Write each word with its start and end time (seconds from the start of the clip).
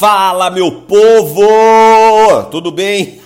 Fala, 0.00 0.48
meu 0.48 0.72
povo! 0.72 1.42
Tudo 2.50 2.70
bem? 2.72 3.20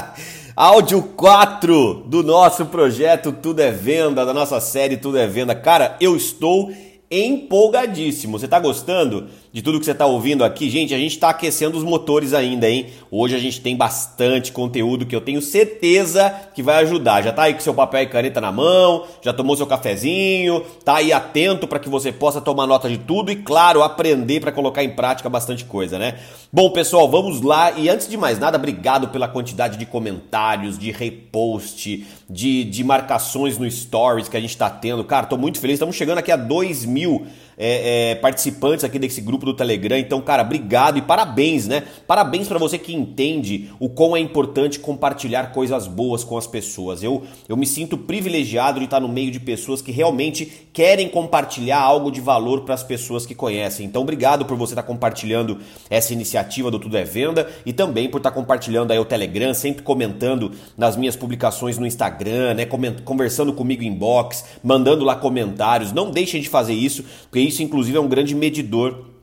Áudio 0.56 1.02
4 1.02 2.04
do 2.06 2.22
nosso 2.22 2.64
projeto 2.64 3.30
Tudo 3.30 3.60
é 3.60 3.70
Venda, 3.70 4.24
da 4.24 4.32
nossa 4.32 4.58
série 4.58 4.96
Tudo 4.96 5.18
é 5.18 5.26
Venda. 5.26 5.54
Cara, 5.54 5.98
eu 6.00 6.16
estou 6.16 6.72
empolgadíssimo. 7.10 8.38
Você 8.38 8.48
tá 8.48 8.58
gostando? 8.58 9.28
De 9.54 9.62
tudo 9.62 9.78
que 9.78 9.84
você 9.84 9.92
está 9.92 10.04
ouvindo 10.04 10.42
aqui, 10.42 10.68
gente, 10.68 10.92
a 10.92 10.98
gente 10.98 11.12
está 11.12 11.28
aquecendo 11.28 11.78
os 11.78 11.84
motores 11.84 12.34
ainda, 12.34 12.68
hein? 12.68 12.88
Hoje 13.08 13.36
a 13.36 13.38
gente 13.38 13.60
tem 13.60 13.76
bastante 13.76 14.50
conteúdo 14.50 15.06
que 15.06 15.14
eu 15.14 15.20
tenho 15.20 15.40
certeza 15.40 16.28
que 16.52 16.60
vai 16.60 16.82
ajudar. 16.82 17.22
Já 17.22 17.30
tá 17.32 17.44
aí 17.44 17.54
com 17.54 17.60
seu 17.60 17.72
papel 17.72 18.02
e 18.02 18.08
caneta 18.08 18.40
na 18.40 18.50
mão, 18.50 19.04
já 19.22 19.32
tomou 19.32 19.56
seu 19.56 19.64
cafezinho, 19.64 20.60
tá 20.84 20.96
aí 20.96 21.12
atento 21.12 21.68
para 21.68 21.78
que 21.78 21.88
você 21.88 22.10
possa 22.10 22.40
tomar 22.40 22.66
nota 22.66 22.88
de 22.88 22.98
tudo 22.98 23.30
e, 23.30 23.36
claro, 23.36 23.84
aprender 23.84 24.40
para 24.40 24.50
colocar 24.50 24.82
em 24.82 24.90
prática 24.90 25.30
bastante 25.30 25.64
coisa, 25.64 26.00
né? 26.00 26.18
Bom, 26.52 26.70
pessoal, 26.70 27.08
vamos 27.08 27.40
lá. 27.40 27.70
E 27.78 27.88
antes 27.88 28.08
de 28.08 28.16
mais 28.16 28.40
nada, 28.40 28.58
obrigado 28.58 29.06
pela 29.10 29.28
quantidade 29.28 29.78
de 29.78 29.86
comentários, 29.86 30.76
de 30.76 30.90
repost, 30.90 32.04
de, 32.28 32.64
de 32.64 32.82
marcações 32.82 33.56
no 33.56 33.70
Stories 33.70 34.28
que 34.28 34.36
a 34.36 34.40
gente 34.40 34.50
está 34.50 34.68
tendo. 34.68 35.04
Cara, 35.04 35.26
tô 35.26 35.36
muito 35.36 35.60
feliz. 35.60 35.74
Estamos 35.74 35.94
chegando 35.94 36.18
aqui 36.18 36.32
a 36.32 36.36
2 36.36 36.84
mil 36.86 37.24
é, 37.56 38.10
é, 38.10 38.14
participantes 38.16 38.84
aqui 38.84 38.98
desse 38.98 39.20
grupo 39.20 39.43
do 39.44 39.54
Telegram. 39.54 39.98
Então, 39.98 40.20
cara, 40.20 40.42
obrigado 40.42 40.98
e 40.98 41.02
parabéns, 41.02 41.66
né? 41.66 41.84
Parabéns 42.06 42.48
para 42.48 42.58
você 42.58 42.78
que 42.78 42.94
entende 42.94 43.70
o 43.78 43.88
quão 43.88 44.16
é 44.16 44.20
importante 44.20 44.78
compartilhar 44.78 45.52
coisas 45.52 45.86
boas 45.86 46.22
com 46.22 46.36
as 46.36 46.46
pessoas. 46.46 47.02
Eu, 47.02 47.22
eu 47.48 47.56
me 47.56 47.66
sinto 47.66 47.96
privilegiado 47.96 48.78
de 48.78 48.84
estar 48.84 49.00
no 49.00 49.08
meio 49.08 49.30
de 49.30 49.40
pessoas 49.40 49.80
que 49.80 49.92
realmente 49.92 50.68
querem 50.72 51.08
compartilhar 51.08 51.80
algo 51.80 52.10
de 52.10 52.20
valor 52.20 52.62
para 52.62 52.74
as 52.74 52.82
pessoas 52.82 53.24
que 53.24 53.34
conhecem. 53.34 53.86
Então, 53.86 54.02
obrigado 54.02 54.44
por 54.44 54.56
você 54.56 54.72
estar 54.72 54.82
compartilhando 54.82 55.58
essa 55.88 56.12
iniciativa 56.12 56.70
do 56.70 56.78
Tudo 56.78 56.96
é 56.96 57.04
Venda 57.04 57.48
e 57.64 57.72
também 57.72 58.08
por 58.10 58.18
estar 58.18 58.30
compartilhando 58.30 58.90
aí 58.90 58.98
o 58.98 59.04
Telegram, 59.04 59.54
sempre 59.54 59.82
comentando 59.82 60.52
nas 60.76 60.96
minhas 60.96 61.16
publicações 61.16 61.78
no 61.78 61.86
Instagram, 61.86 62.54
né? 62.54 62.66
Conversando 63.04 63.52
comigo 63.52 63.82
em 63.82 63.94
inbox, 63.94 64.44
mandando 64.62 65.04
lá 65.04 65.14
comentários. 65.14 65.92
Não 65.92 66.10
deixem 66.10 66.40
de 66.40 66.48
fazer 66.48 66.74
isso, 66.74 67.04
porque 67.30 67.40
isso, 67.40 67.62
inclusive, 67.62 67.96
é 67.96 68.00
um 68.00 68.08
grande 68.08 68.34
medidor 68.34 69.13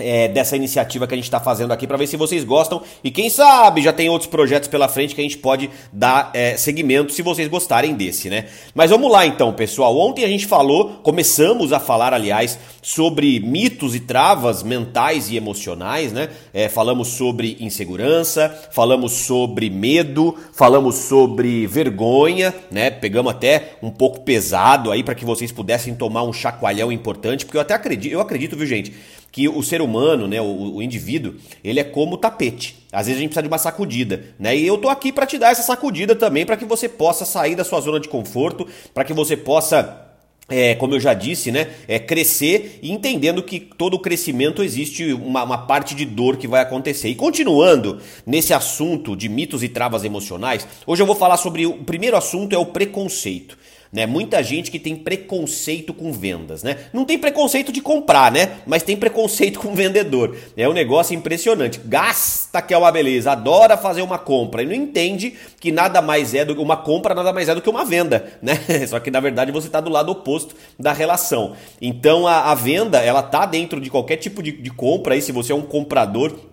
é, 0.00 0.28
dessa 0.28 0.56
iniciativa 0.56 1.06
que 1.06 1.14
a 1.14 1.16
gente 1.16 1.24
está 1.24 1.40
fazendo 1.40 1.72
aqui 1.72 1.86
para 1.86 1.96
ver 1.96 2.06
se 2.06 2.16
vocês 2.16 2.44
gostam 2.44 2.82
e 3.02 3.10
quem 3.10 3.30
sabe 3.30 3.82
já 3.82 3.92
tem 3.92 4.08
outros 4.08 4.30
projetos 4.30 4.68
pela 4.68 4.88
frente 4.88 5.14
que 5.14 5.20
a 5.20 5.24
gente 5.24 5.38
pode 5.38 5.70
dar 5.92 6.30
é, 6.34 6.56
se 6.56 7.22
vocês 7.22 7.48
gostarem 7.48 7.94
desse, 7.94 8.30
né? 8.30 8.46
Mas 8.74 8.90
vamos 8.90 9.10
lá 9.10 9.26
então, 9.26 9.52
pessoal. 9.52 9.96
Ontem 9.98 10.24
a 10.24 10.28
gente 10.28 10.46
falou, 10.46 11.00
começamos 11.02 11.72
a 11.72 11.80
falar, 11.80 12.14
aliás, 12.14 12.58
sobre 12.82 13.40
mitos 13.40 13.94
e 13.94 14.00
travas 14.00 14.62
mentais 14.62 15.30
e 15.30 15.36
emocionais, 15.36 16.12
né? 16.12 16.30
É, 16.52 16.68
falamos 16.68 17.08
sobre 17.08 17.56
insegurança, 17.60 18.68
falamos 18.72 19.12
sobre 19.12 19.68
medo, 19.68 20.36
falamos 20.52 20.96
sobre 20.96 21.66
vergonha, 21.66 22.54
né? 22.70 22.90
Pegamos 22.90 23.32
até 23.32 23.74
um 23.82 23.90
pouco 23.90 24.20
pesado 24.20 24.90
aí 24.90 25.02
para 25.02 25.14
que 25.14 25.24
vocês 25.24 25.52
pudessem 25.52 25.94
tomar 25.94 26.22
um 26.22 26.32
chacoalhão 26.32 26.90
importante, 26.90 27.44
porque 27.44 27.56
eu 27.56 27.62
até 27.62 27.74
acredito, 27.74 28.12
eu 28.12 28.20
acredito, 28.20 28.56
viu, 28.56 28.66
gente? 28.66 28.92
Que 29.32 29.48
o 29.48 29.62
ser 29.62 29.80
humano, 29.80 30.26
né, 30.26 30.40
o, 30.40 30.76
o, 30.76 30.82
indivíduo, 30.82 31.34
ele 31.62 31.80
é 31.80 31.84
como 31.84 32.16
tapete. 32.16 32.76
Às 32.92 33.06
vezes 33.06 33.18
a 33.18 33.22
gente 33.22 33.30
precisa 33.30 33.42
de 33.42 33.48
uma 33.48 33.58
sacudida, 33.58 34.24
né? 34.38 34.56
E 34.56 34.66
eu 34.66 34.76
tô 34.76 34.88
aqui 34.88 35.12
para 35.12 35.26
te 35.26 35.38
dar 35.38 35.52
essa 35.52 35.62
sacudida 35.62 36.14
também 36.16 36.44
para 36.44 36.56
que 36.56 36.64
você 36.64 36.88
possa 36.88 37.24
sair 37.24 37.54
da 37.54 37.64
sua 37.64 37.80
zona 37.80 38.00
de 38.00 38.08
conforto, 38.08 38.66
para 38.92 39.04
que 39.04 39.12
você 39.12 39.36
possa 39.36 40.08
é, 40.50 40.74
como 40.74 40.94
eu 40.94 41.00
já 41.00 41.14
disse, 41.14 41.52
né, 41.52 41.68
é 41.86 41.98
crescer 41.98 42.80
e 42.82 42.90
entendendo 42.90 43.40
que 43.40 43.60
todo 43.60 43.98
crescimento 44.00 44.64
existe 44.64 45.12
uma, 45.12 45.44
uma, 45.44 45.58
parte 45.58 45.94
de 45.94 46.04
dor 46.04 46.36
que 46.36 46.48
vai 46.48 46.60
acontecer. 46.60 47.08
E 47.08 47.14
continuando 47.14 48.00
nesse 48.26 48.52
assunto 48.52 49.14
de 49.14 49.28
mitos 49.28 49.62
e 49.62 49.68
travas 49.68 50.02
emocionais, 50.02 50.66
hoje 50.84 51.00
eu 51.00 51.06
vou 51.06 51.14
falar 51.14 51.36
sobre 51.36 51.66
o 51.66 51.74
primeiro 51.84 52.16
assunto 52.16 52.52
é 52.52 52.58
o 52.58 52.66
preconceito. 52.66 53.56
Né? 53.92 54.06
Muita 54.06 54.40
gente 54.40 54.70
que 54.70 54.78
tem 54.78 54.94
preconceito 54.94 55.92
com 55.92 56.12
vendas, 56.12 56.62
né? 56.62 56.76
Não 56.92 57.04
tem 57.04 57.18
preconceito 57.18 57.72
de 57.72 57.80
comprar, 57.80 58.30
né? 58.30 58.58
Mas 58.64 58.84
tem 58.84 58.96
preconceito 58.96 59.58
com 59.58 59.74
vendedor. 59.74 60.36
É 60.56 60.68
um 60.68 60.72
negócio 60.72 61.12
impressionante. 61.12 61.80
Gasta 61.84 62.62
que 62.62 62.72
é 62.72 62.78
uma 62.78 62.92
beleza, 62.92 63.32
adora 63.32 63.76
fazer 63.76 64.02
uma 64.02 64.16
compra 64.16 64.62
e 64.62 64.66
não 64.66 64.74
entende 64.74 65.34
que 65.58 65.72
nada 65.72 66.00
mais 66.00 66.34
é 66.34 66.44
do 66.44 66.54
que 66.54 66.60
uma 66.60 66.76
compra, 66.76 67.16
nada 67.16 67.32
mais 67.32 67.48
é 67.48 67.54
do 67.54 67.60
que 67.60 67.68
uma 67.68 67.84
venda, 67.84 68.32
né? 68.40 68.54
Só 68.86 69.00
que 69.00 69.10
na 69.10 69.18
verdade 69.18 69.50
você 69.50 69.66
está 69.66 69.80
do 69.80 69.90
lado 69.90 70.12
oposto 70.12 70.54
da 70.78 70.92
relação. 70.92 71.56
Então 71.82 72.28
a, 72.28 72.52
a, 72.52 72.54
venda, 72.54 72.98
ela 72.98 73.24
tá 73.24 73.44
dentro 73.44 73.80
de 73.80 73.90
qualquer 73.90 74.18
tipo 74.18 74.40
de, 74.40 74.52
de 74.52 74.70
compra 74.70 75.14
aí, 75.14 75.22
se 75.22 75.32
você 75.32 75.50
é 75.50 75.54
um 75.54 75.62
comprador 75.62 76.49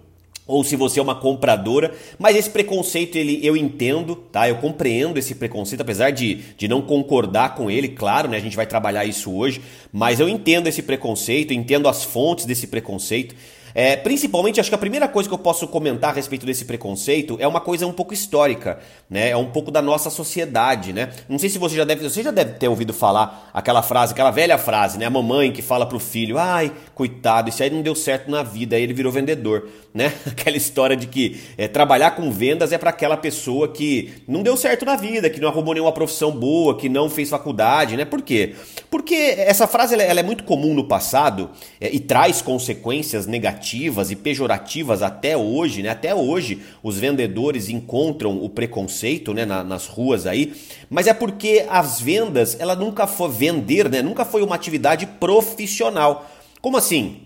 ou 0.48 0.64
se 0.64 0.76
você 0.76 1.00
é 1.00 1.04
uma 1.04 1.16
compradora, 1.16 1.94
mas 2.18 2.36
esse 2.36 2.50
preconceito 2.50 3.18
ele 3.18 3.46
eu 3.46 3.58
entendo, 3.58 4.16
tá? 4.16 4.48
Eu 4.48 4.56
compreendo 4.56 5.20
esse 5.20 5.36
preconceito, 5.36 5.82
apesar 5.82 6.12
de, 6.12 6.36
de 6.58 6.68
não 6.68 6.82
concordar 6.82 7.54
com 7.54 7.70
ele, 7.70 7.90
claro, 7.90 8.30
né? 8.30 8.38
A 8.38 8.42
gente 8.42 8.56
vai 8.56 8.66
trabalhar 8.66 9.06
isso 9.06 9.32
hoje, 9.32 9.62
mas 9.92 10.20
eu 10.20 10.30
entendo 10.30 10.68
esse 10.68 10.82
preconceito, 10.82 11.54
entendo 11.54 11.90
as 11.90 12.04
fontes 12.04 12.46
desse 12.46 12.68
preconceito. 12.68 13.36
É, 13.74 13.96
principalmente, 13.96 14.60
acho 14.60 14.70
que 14.70 14.76
a 14.76 14.80
primeira 14.80 15.08
coisa 15.08 15.30
que 15.30 15.36
eu 15.36 15.40
posso 15.40 15.68
comentar 15.68 16.12
a 16.12 16.14
respeito 16.14 16.46
desse 16.46 16.66
preconceito 16.66 17.38
é 17.40 17.48
uma 17.48 17.60
coisa 17.60 17.86
um 17.86 17.92
pouco 17.92 18.14
histórica, 18.14 18.80
né? 19.10 19.30
É 19.30 19.38
um 19.38 19.52
pouco 19.52 19.72
da 19.72 19.82
nossa 19.82 20.10
sociedade, 20.10 20.94
né? 20.94 21.10
Não 21.28 21.38
sei 21.38 21.50
se 21.50 21.58
você 21.58 21.76
já 21.76 21.84
deve, 21.84 22.08
você 22.08 22.24
já 22.24 22.32
deve 22.32 22.54
ter 22.54 22.68
ouvido 22.68 22.94
falar 22.94 23.50
aquela 23.54 23.82
frase, 23.82 24.14
aquela 24.14 24.32
velha 24.32 24.58
frase, 24.58 24.98
né? 24.98 25.06
A 25.06 25.10
mamãe 25.10 25.52
que 25.52 25.62
fala 25.62 25.86
pro 25.86 26.00
filho, 26.00 26.38
ai, 26.38 26.72
coitado, 26.96 27.50
isso 27.50 27.62
aí 27.62 27.70
não 27.70 27.82
deu 27.82 27.96
certo 27.96 28.32
na 28.32 28.44
vida, 28.44 28.76
aí 28.76 28.84
ele 28.84 28.94
virou 28.94 29.12
vendedor, 29.12 29.68
né? 29.94 30.14
Aquela 30.26 30.58
história 30.58 30.96
de 30.96 31.08
que 31.08 31.40
é, 31.58 31.68
trabalhar 31.68 32.12
com 32.12 32.32
vendas 32.32 32.72
é 32.72 32.78
para 32.78 32.90
aquela 32.90 33.18
pessoa 33.18 33.68
que 33.68 34.14
não 34.28 34.44
deu 34.44 34.56
certo 34.56 34.86
na 34.86 34.96
vida, 34.96 35.30
que 35.30 35.40
não 35.40 35.50
arrumou 35.50 35.74
nenhuma 35.74 35.92
profissão 35.92 36.32
boa, 36.32 36.78
que 36.78 36.90
não 36.90 37.10
fez 37.10 37.30
faculdade, 37.30 37.98
né? 37.98 38.06
Por 38.06 38.22
quê? 38.22 38.56
Porque 38.90 39.36
essa 39.38 39.68
frase 39.68 39.94
ela, 39.94 40.04
ela 40.04 40.20
é 40.20 40.24
muito 40.24 40.44
comum 40.44 40.74
no 40.74 40.88
passado 40.88 41.50
é, 41.80 41.94
e 41.94 42.00
traz 42.00 42.42
consequências 42.42 43.28
negativas 43.28 43.57
negativas 43.58 44.12
e 44.12 44.16
pejorativas 44.16 45.02
até 45.02 45.36
hoje, 45.36 45.82
né? 45.82 45.90
Até 45.90 46.14
hoje 46.14 46.62
os 46.84 46.98
vendedores 46.98 47.70
encontram 47.70 48.42
o 48.42 48.50
preconceito, 48.50 49.34
né, 49.34 49.46
na, 49.46 49.64
nas 49.64 49.88
ruas 49.88 50.28
aí, 50.28 50.54
mas 50.90 51.08
é 51.08 51.14
porque 51.14 51.66
as 51.68 52.00
vendas, 52.00 52.56
ela 52.60 52.76
nunca 52.76 53.08
foi 53.08 53.30
vender, 53.30 53.90
né? 53.90 54.02
Nunca 54.02 54.24
foi 54.24 54.44
uma 54.44 54.56
atividade 54.56 55.06
profissional. 55.20 56.30
Como 56.62 56.78
assim? 56.78 57.22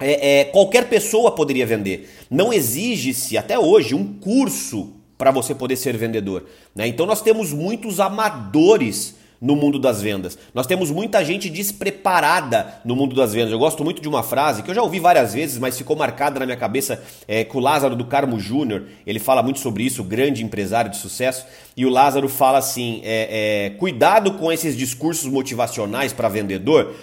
É, 0.00 0.40
é, 0.40 0.44
qualquer 0.44 0.88
pessoa 0.88 1.32
poderia 1.32 1.66
vender. 1.66 2.10
Não 2.30 2.52
exige-se 2.52 3.38
até 3.38 3.58
hoje 3.58 3.94
um 3.94 4.04
curso 4.14 4.92
para 5.16 5.30
você 5.30 5.54
poder 5.54 5.76
ser 5.76 5.96
vendedor. 5.96 6.46
Né? 6.74 6.88
Então 6.88 7.06
nós 7.06 7.22
temos 7.22 7.52
muitos 7.52 8.00
amadores 8.00 9.14
no 9.44 9.54
mundo 9.54 9.78
das 9.78 10.00
vendas. 10.00 10.38
Nós 10.54 10.66
temos 10.66 10.90
muita 10.90 11.22
gente 11.22 11.50
despreparada 11.50 12.80
no 12.82 12.96
mundo 12.96 13.14
das 13.14 13.34
vendas. 13.34 13.52
Eu 13.52 13.58
gosto 13.58 13.84
muito 13.84 14.00
de 14.00 14.08
uma 14.08 14.22
frase 14.22 14.62
que 14.62 14.70
eu 14.70 14.74
já 14.74 14.82
ouvi 14.82 14.98
várias 14.98 15.34
vezes, 15.34 15.58
mas 15.58 15.76
ficou 15.76 15.94
marcada 15.94 16.40
na 16.40 16.46
minha 16.46 16.56
cabeça 16.56 17.04
é, 17.28 17.44
com 17.44 17.58
o 17.58 17.60
Lázaro 17.60 17.94
do 17.94 18.06
Carmo 18.06 18.40
Júnior. 18.40 18.84
Ele 19.06 19.18
fala 19.18 19.42
muito 19.42 19.60
sobre 19.60 19.82
isso, 19.82 20.02
grande 20.02 20.42
empresário 20.42 20.90
de 20.90 20.96
sucesso. 20.96 21.44
E 21.76 21.84
o 21.84 21.90
Lázaro 21.90 22.26
fala 22.26 22.56
assim: 22.56 23.02
é, 23.04 23.66
é, 23.66 23.70
cuidado 23.78 24.32
com 24.32 24.50
esses 24.50 24.74
discursos 24.74 25.30
motivacionais 25.30 26.10
para 26.10 26.26
vendedor 26.26 26.94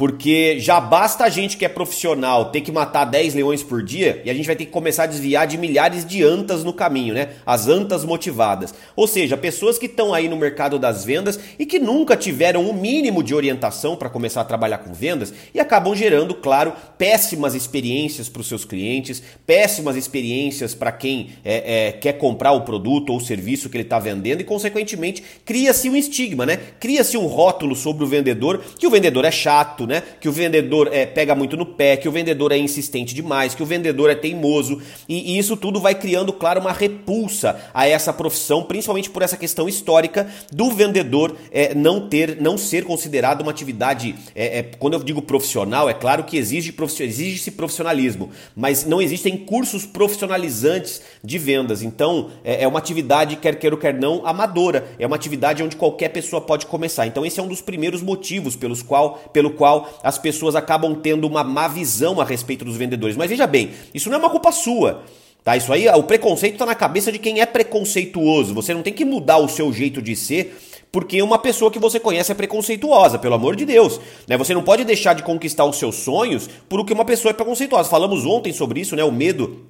porque 0.00 0.58
já 0.58 0.80
basta 0.80 1.24
a 1.24 1.28
gente 1.28 1.58
que 1.58 1.64
é 1.66 1.68
profissional 1.68 2.46
ter 2.46 2.62
que 2.62 2.72
matar 2.72 3.04
10 3.04 3.34
leões 3.34 3.62
por 3.62 3.82
dia 3.82 4.22
e 4.24 4.30
a 4.30 4.32
gente 4.32 4.46
vai 4.46 4.56
ter 4.56 4.64
que 4.64 4.70
começar 4.70 5.02
a 5.02 5.06
desviar 5.06 5.46
de 5.46 5.58
milhares 5.58 6.06
de 6.06 6.24
antas 6.24 6.64
no 6.64 6.72
caminho, 6.72 7.12
né? 7.12 7.32
As 7.44 7.68
antas 7.68 8.02
motivadas. 8.02 8.72
Ou 8.96 9.06
seja, 9.06 9.36
pessoas 9.36 9.76
que 9.76 9.84
estão 9.84 10.14
aí 10.14 10.26
no 10.26 10.38
mercado 10.38 10.78
das 10.78 11.04
vendas 11.04 11.38
e 11.58 11.66
que 11.66 11.78
nunca 11.78 12.16
tiveram 12.16 12.64
o 12.64 12.70
um 12.70 12.72
mínimo 12.72 13.22
de 13.22 13.34
orientação 13.34 13.94
para 13.94 14.08
começar 14.08 14.40
a 14.40 14.44
trabalhar 14.44 14.78
com 14.78 14.94
vendas 14.94 15.34
e 15.52 15.60
acabam 15.60 15.94
gerando, 15.94 16.34
claro, 16.34 16.72
péssimas 16.96 17.54
experiências 17.54 18.26
para 18.26 18.40
os 18.40 18.48
seus 18.48 18.64
clientes, 18.64 19.22
péssimas 19.46 19.96
experiências 19.96 20.74
para 20.74 20.92
quem 20.92 21.32
é, 21.44 21.88
é, 21.88 21.92
quer 21.92 22.14
comprar 22.14 22.52
o 22.52 22.62
produto 22.62 23.12
ou 23.12 23.20
serviço 23.20 23.68
que 23.68 23.76
ele 23.76 23.84
está 23.84 23.98
vendendo 23.98 24.40
e, 24.40 24.44
consequentemente, 24.44 25.22
cria-se 25.44 25.90
um 25.90 25.96
estigma, 25.96 26.46
né? 26.46 26.58
Cria-se 26.80 27.18
um 27.18 27.26
rótulo 27.26 27.76
sobre 27.76 28.02
o 28.02 28.06
vendedor 28.06 28.64
que 28.78 28.86
o 28.86 28.90
vendedor 28.90 29.26
é 29.26 29.30
chato, 29.30 29.89
né? 29.90 30.02
Que 30.20 30.28
o 30.28 30.32
vendedor 30.32 30.88
é, 30.92 31.04
pega 31.04 31.34
muito 31.34 31.56
no 31.56 31.66
pé, 31.66 31.96
que 31.96 32.08
o 32.08 32.12
vendedor 32.12 32.52
é 32.52 32.56
insistente 32.56 33.14
demais, 33.14 33.54
que 33.54 33.62
o 33.62 33.66
vendedor 33.66 34.08
é 34.08 34.14
teimoso. 34.14 34.80
E, 35.08 35.34
e 35.34 35.38
isso 35.38 35.56
tudo 35.56 35.80
vai 35.80 35.94
criando, 35.94 36.32
claro, 36.32 36.60
uma 36.60 36.72
repulsa 36.72 37.60
a 37.74 37.86
essa 37.86 38.12
profissão, 38.12 38.62
principalmente 38.62 39.10
por 39.10 39.20
essa 39.22 39.36
questão 39.36 39.68
histórica 39.68 40.28
do 40.52 40.70
vendedor 40.70 41.36
é, 41.50 41.74
não 41.74 42.08
ter, 42.08 42.40
não 42.40 42.56
ser 42.56 42.84
considerado 42.84 43.40
uma 43.42 43.50
atividade. 43.50 44.14
É, 44.34 44.58
é 44.58 44.62
quando 44.62 44.94
eu 44.94 45.02
digo 45.02 45.20
profissional, 45.20 45.90
é 45.90 45.94
claro 45.94 46.24
que 46.24 46.36
exige 46.36 46.72
exige-se 47.00 47.50
profissionalismo, 47.50 48.30
mas 48.54 48.84
não 48.86 49.02
existem 49.02 49.36
cursos 49.36 49.84
profissionalizantes 49.84 51.02
de 51.22 51.38
vendas. 51.38 51.82
Então 51.82 52.30
é, 52.44 52.62
é 52.62 52.68
uma 52.68 52.78
atividade, 52.78 53.36
quer 53.36 53.56
queira 53.56 53.74
ou 53.74 53.80
quer 53.80 53.94
não, 53.94 54.24
amadora. 54.24 54.86
É 54.98 55.06
uma 55.06 55.16
atividade 55.16 55.62
onde 55.62 55.76
qualquer 55.76 56.10
pessoa 56.10 56.40
pode 56.40 56.66
começar. 56.66 57.06
Então 57.06 57.26
esse 57.26 57.40
é 57.40 57.42
um 57.42 57.48
dos 57.48 57.60
primeiros 57.60 58.02
motivos 58.02 58.54
pelos 58.54 58.82
qual, 58.82 59.14
pelo 59.32 59.50
qual 59.50 59.79
as 60.02 60.18
pessoas 60.18 60.56
acabam 60.56 60.94
tendo 60.94 61.26
uma 61.26 61.44
má 61.44 61.68
visão 61.68 62.20
a 62.20 62.24
respeito 62.24 62.64
dos 62.64 62.76
vendedores. 62.76 63.16
Mas 63.16 63.30
veja 63.30 63.46
bem, 63.46 63.70
isso 63.94 64.08
não 64.08 64.16
é 64.16 64.18
uma 64.18 64.30
culpa 64.30 64.52
sua. 64.52 65.02
Tá, 65.42 65.56
isso 65.56 65.72
aí, 65.72 65.88
o 65.88 66.02
preconceito 66.02 66.54
está 66.54 66.66
na 66.66 66.74
cabeça 66.74 67.10
de 67.10 67.18
quem 67.18 67.40
é 67.40 67.46
preconceituoso. 67.46 68.52
Você 68.54 68.74
não 68.74 68.82
tem 68.82 68.92
que 68.92 69.04
mudar 69.04 69.38
o 69.38 69.48
seu 69.48 69.72
jeito 69.72 70.02
de 70.02 70.14
ser 70.14 70.54
porque 70.92 71.22
uma 71.22 71.38
pessoa 71.38 71.70
que 71.70 71.78
você 71.78 72.00
conhece 72.00 72.32
é 72.32 72.34
preconceituosa, 72.34 73.18
pelo 73.18 73.34
amor 73.34 73.54
de 73.54 73.64
Deus. 73.64 74.00
Né? 74.26 74.36
Você 74.36 74.52
não 74.52 74.62
pode 74.62 74.84
deixar 74.84 75.14
de 75.14 75.22
conquistar 75.22 75.64
os 75.64 75.76
seus 75.76 75.96
sonhos 75.96 76.48
por 76.68 76.84
que 76.84 76.92
uma 76.92 77.04
pessoa 77.04 77.30
é 77.30 77.34
preconceituosa. 77.34 77.88
Falamos 77.88 78.26
ontem 78.26 78.52
sobre 78.52 78.80
isso, 78.80 78.96
né? 78.96 79.04
O 79.04 79.12
medo 79.12 79.60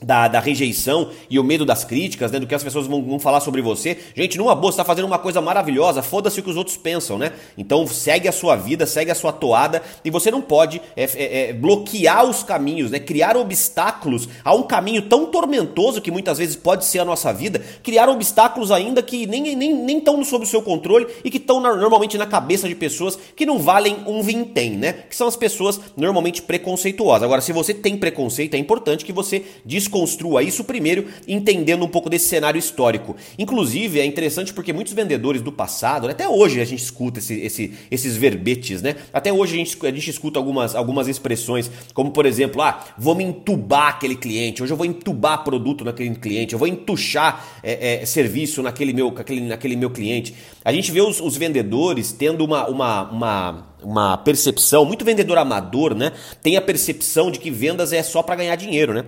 da, 0.00 0.28
da, 0.28 0.40
rejeição 0.40 1.10
e 1.30 1.38
o 1.38 1.44
medo 1.44 1.64
das 1.64 1.82
críticas, 1.82 2.30
né, 2.30 2.38
do 2.38 2.46
que 2.46 2.54
as 2.54 2.62
pessoas 2.62 2.86
vão, 2.86 3.02
vão 3.02 3.18
falar 3.18 3.40
sobre 3.40 3.62
você. 3.62 3.96
Gente, 4.14 4.36
numa 4.36 4.54
boa, 4.54 4.70
você 4.70 4.76
tá 4.76 4.84
fazendo 4.84 5.06
uma 5.06 5.18
coisa 5.18 5.40
maravilhosa, 5.40 6.02
foda-se 6.02 6.38
o 6.38 6.42
que 6.42 6.50
os 6.50 6.56
outros 6.56 6.76
pensam, 6.76 7.16
né? 7.18 7.32
Então 7.56 7.86
segue 7.86 8.28
a 8.28 8.32
sua 8.32 8.56
vida, 8.56 8.86
segue 8.86 9.10
a 9.10 9.14
sua 9.14 9.32
toada 9.32 9.82
e 10.04 10.10
você 10.10 10.30
não 10.30 10.42
pode 10.42 10.82
é, 10.94 11.04
é, 11.04 11.48
é, 11.48 11.52
bloquear 11.52 12.24
os 12.24 12.42
caminhos, 12.42 12.90
né? 12.90 12.98
Criar 12.98 13.36
obstáculos 13.36 14.28
a 14.44 14.54
um 14.54 14.62
caminho 14.64 15.00
tão 15.02 15.26
tormentoso 15.26 16.02
que 16.02 16.10
muitas 16.10 16.36
vezes 16.36 16.56
pode 16.56 16.84
ser 16.84 16.98
a 16.98 17.04
nossa 17.04 17.32
vida, 17.32 17.62
criar 17.82 18.08
obstáculos 18.08 18.70
ainda 18.70 19.02
que 19.02 19.26
nem 19.26 19.46
estão 19.46 19.58
nem, 19.58 19.74
nem 19.74 20.00
tão 20.00 20.22
sob 20.24 20.44
o 20.44 20.48
seu 20.48 20.60
controle 20.60 21.06
e 21.24 21.30
que 21.30 21.38
estão 21.38 21.58
normalmente 21.58 22.18
na 22.18 22.26
cabeça 22.26 22.68
de 22.68 22.74
pessoas 22.74 23.18
que 23.34 23.46
não 23.46 23.58
valem 23.58 23.96
um 24.06 24.22
vintém, 24.22 24.72
né? 24.72 24.92
Que 25.08 25.16
são 25.16 25.26
as 25.26 25.36
pessoas 25.36 25.80
normalmente 25.96 26.42
preconceituosas. 26.42 27.22
Agora, 27.22 27.40
se 27.40 27.52
você 27.52 27.72
tem 27.72 27.96
preconceito, 27.96 28.54
é 28.54 28.58
importante 28.58 29.04
que 29.04 29.12
você 29.12 29.42
desconstrua 29.86 30.42
isso 30.42 30.64
primeiro, 30.64 31.06
entendendo 31.26 31.84
um 31.84 31.88
pouco 31.88 32.10
desse 32.10 32.28
cenário 32.28 32.58
histórico. 32.58 33.16
Inclusive, 33.38 34.00
é 34.00 34.04
interessante 34.04 34.52
porque 34.52 34.72
muitos 34.72 34.92
vendedores 34.92 35.40
do 35.40 35.52
passado, 35.52 36.08
até 36.08 36.28
hoje 36.28 36.60
a 36.60 36.64
gente 36.64 36.82
escuta 36.82 37.18
esse, 37.18 37.34
esse, 37.40 37.72
esses 37.90 38.16
verbetes, 38.16 38.82
né? 38.82 38.96
Até 39.12 39.32
hoje 39.32 39.54
a 39.54 39.58
gente, 39.58 39.86
a 39.86 39.90
gente 39.90 40.10
escuta 40.10 40.38
algumas, 40.38 40.74
algumas 40.74 41.08
expressões, 41.08 41.70
como 41.94 42.10
por 42.10 42.26
exemplo, 42.26 42.60
ah, 42.62 42.84
vou 42.98 43.14
me 43.14 43.24
entubar 43.24 43.88
aquele 43.88 44.16
cliente, 44.16 44.62
hoje 44.62 44.72
eu 44.72 44.76
vou 44.76 44.86
entubar 44.86 45.44
produto 45.44 45.84
naquele 45.84 46.14
cliente, 46.16 46.52
eu 46.52 46.58
vou 46.58 46.68
entuchar 46.68 47.44
é, 47.62 48.02
é, 48.02 48.06
serviço 48.06 48.62
naquele 48.62 48.92
meu, 48.92 49.10
naquele, 49.12 49.40
naquele 49.42 49.76
meu 49.76 49.90
cliente. 49.90 50.34
A 50.64 50.72
gente 50.72 50.90
vê 50.90 51.00
os, 51.00 51.20
os 51.20 51.36
vendedores 51.36 52.12
tendo 52.12 52.44
uma, 52.44 52.66
uma, 52.68 53.10
uma 53.10 53.76
uma 53.82 54.16
percepção, 54.16 54.84
muito 54.84 55.04
vendedor 55.04 55.38
amador, 55.38 55.94
né? 55.94 56.10
Tem 56.42 56.56
a 56.56 56.62
percepção 56.62 57.30
de 57.30 57.38
que 57.38 57.52
vendas 57.52 57.92
é 57.92 58.02
só 58.02 58.20
para 58.20 58.34
ganhar 58.34 58.56
dinheiro, 58.56 58.92
né? 58.92 59.04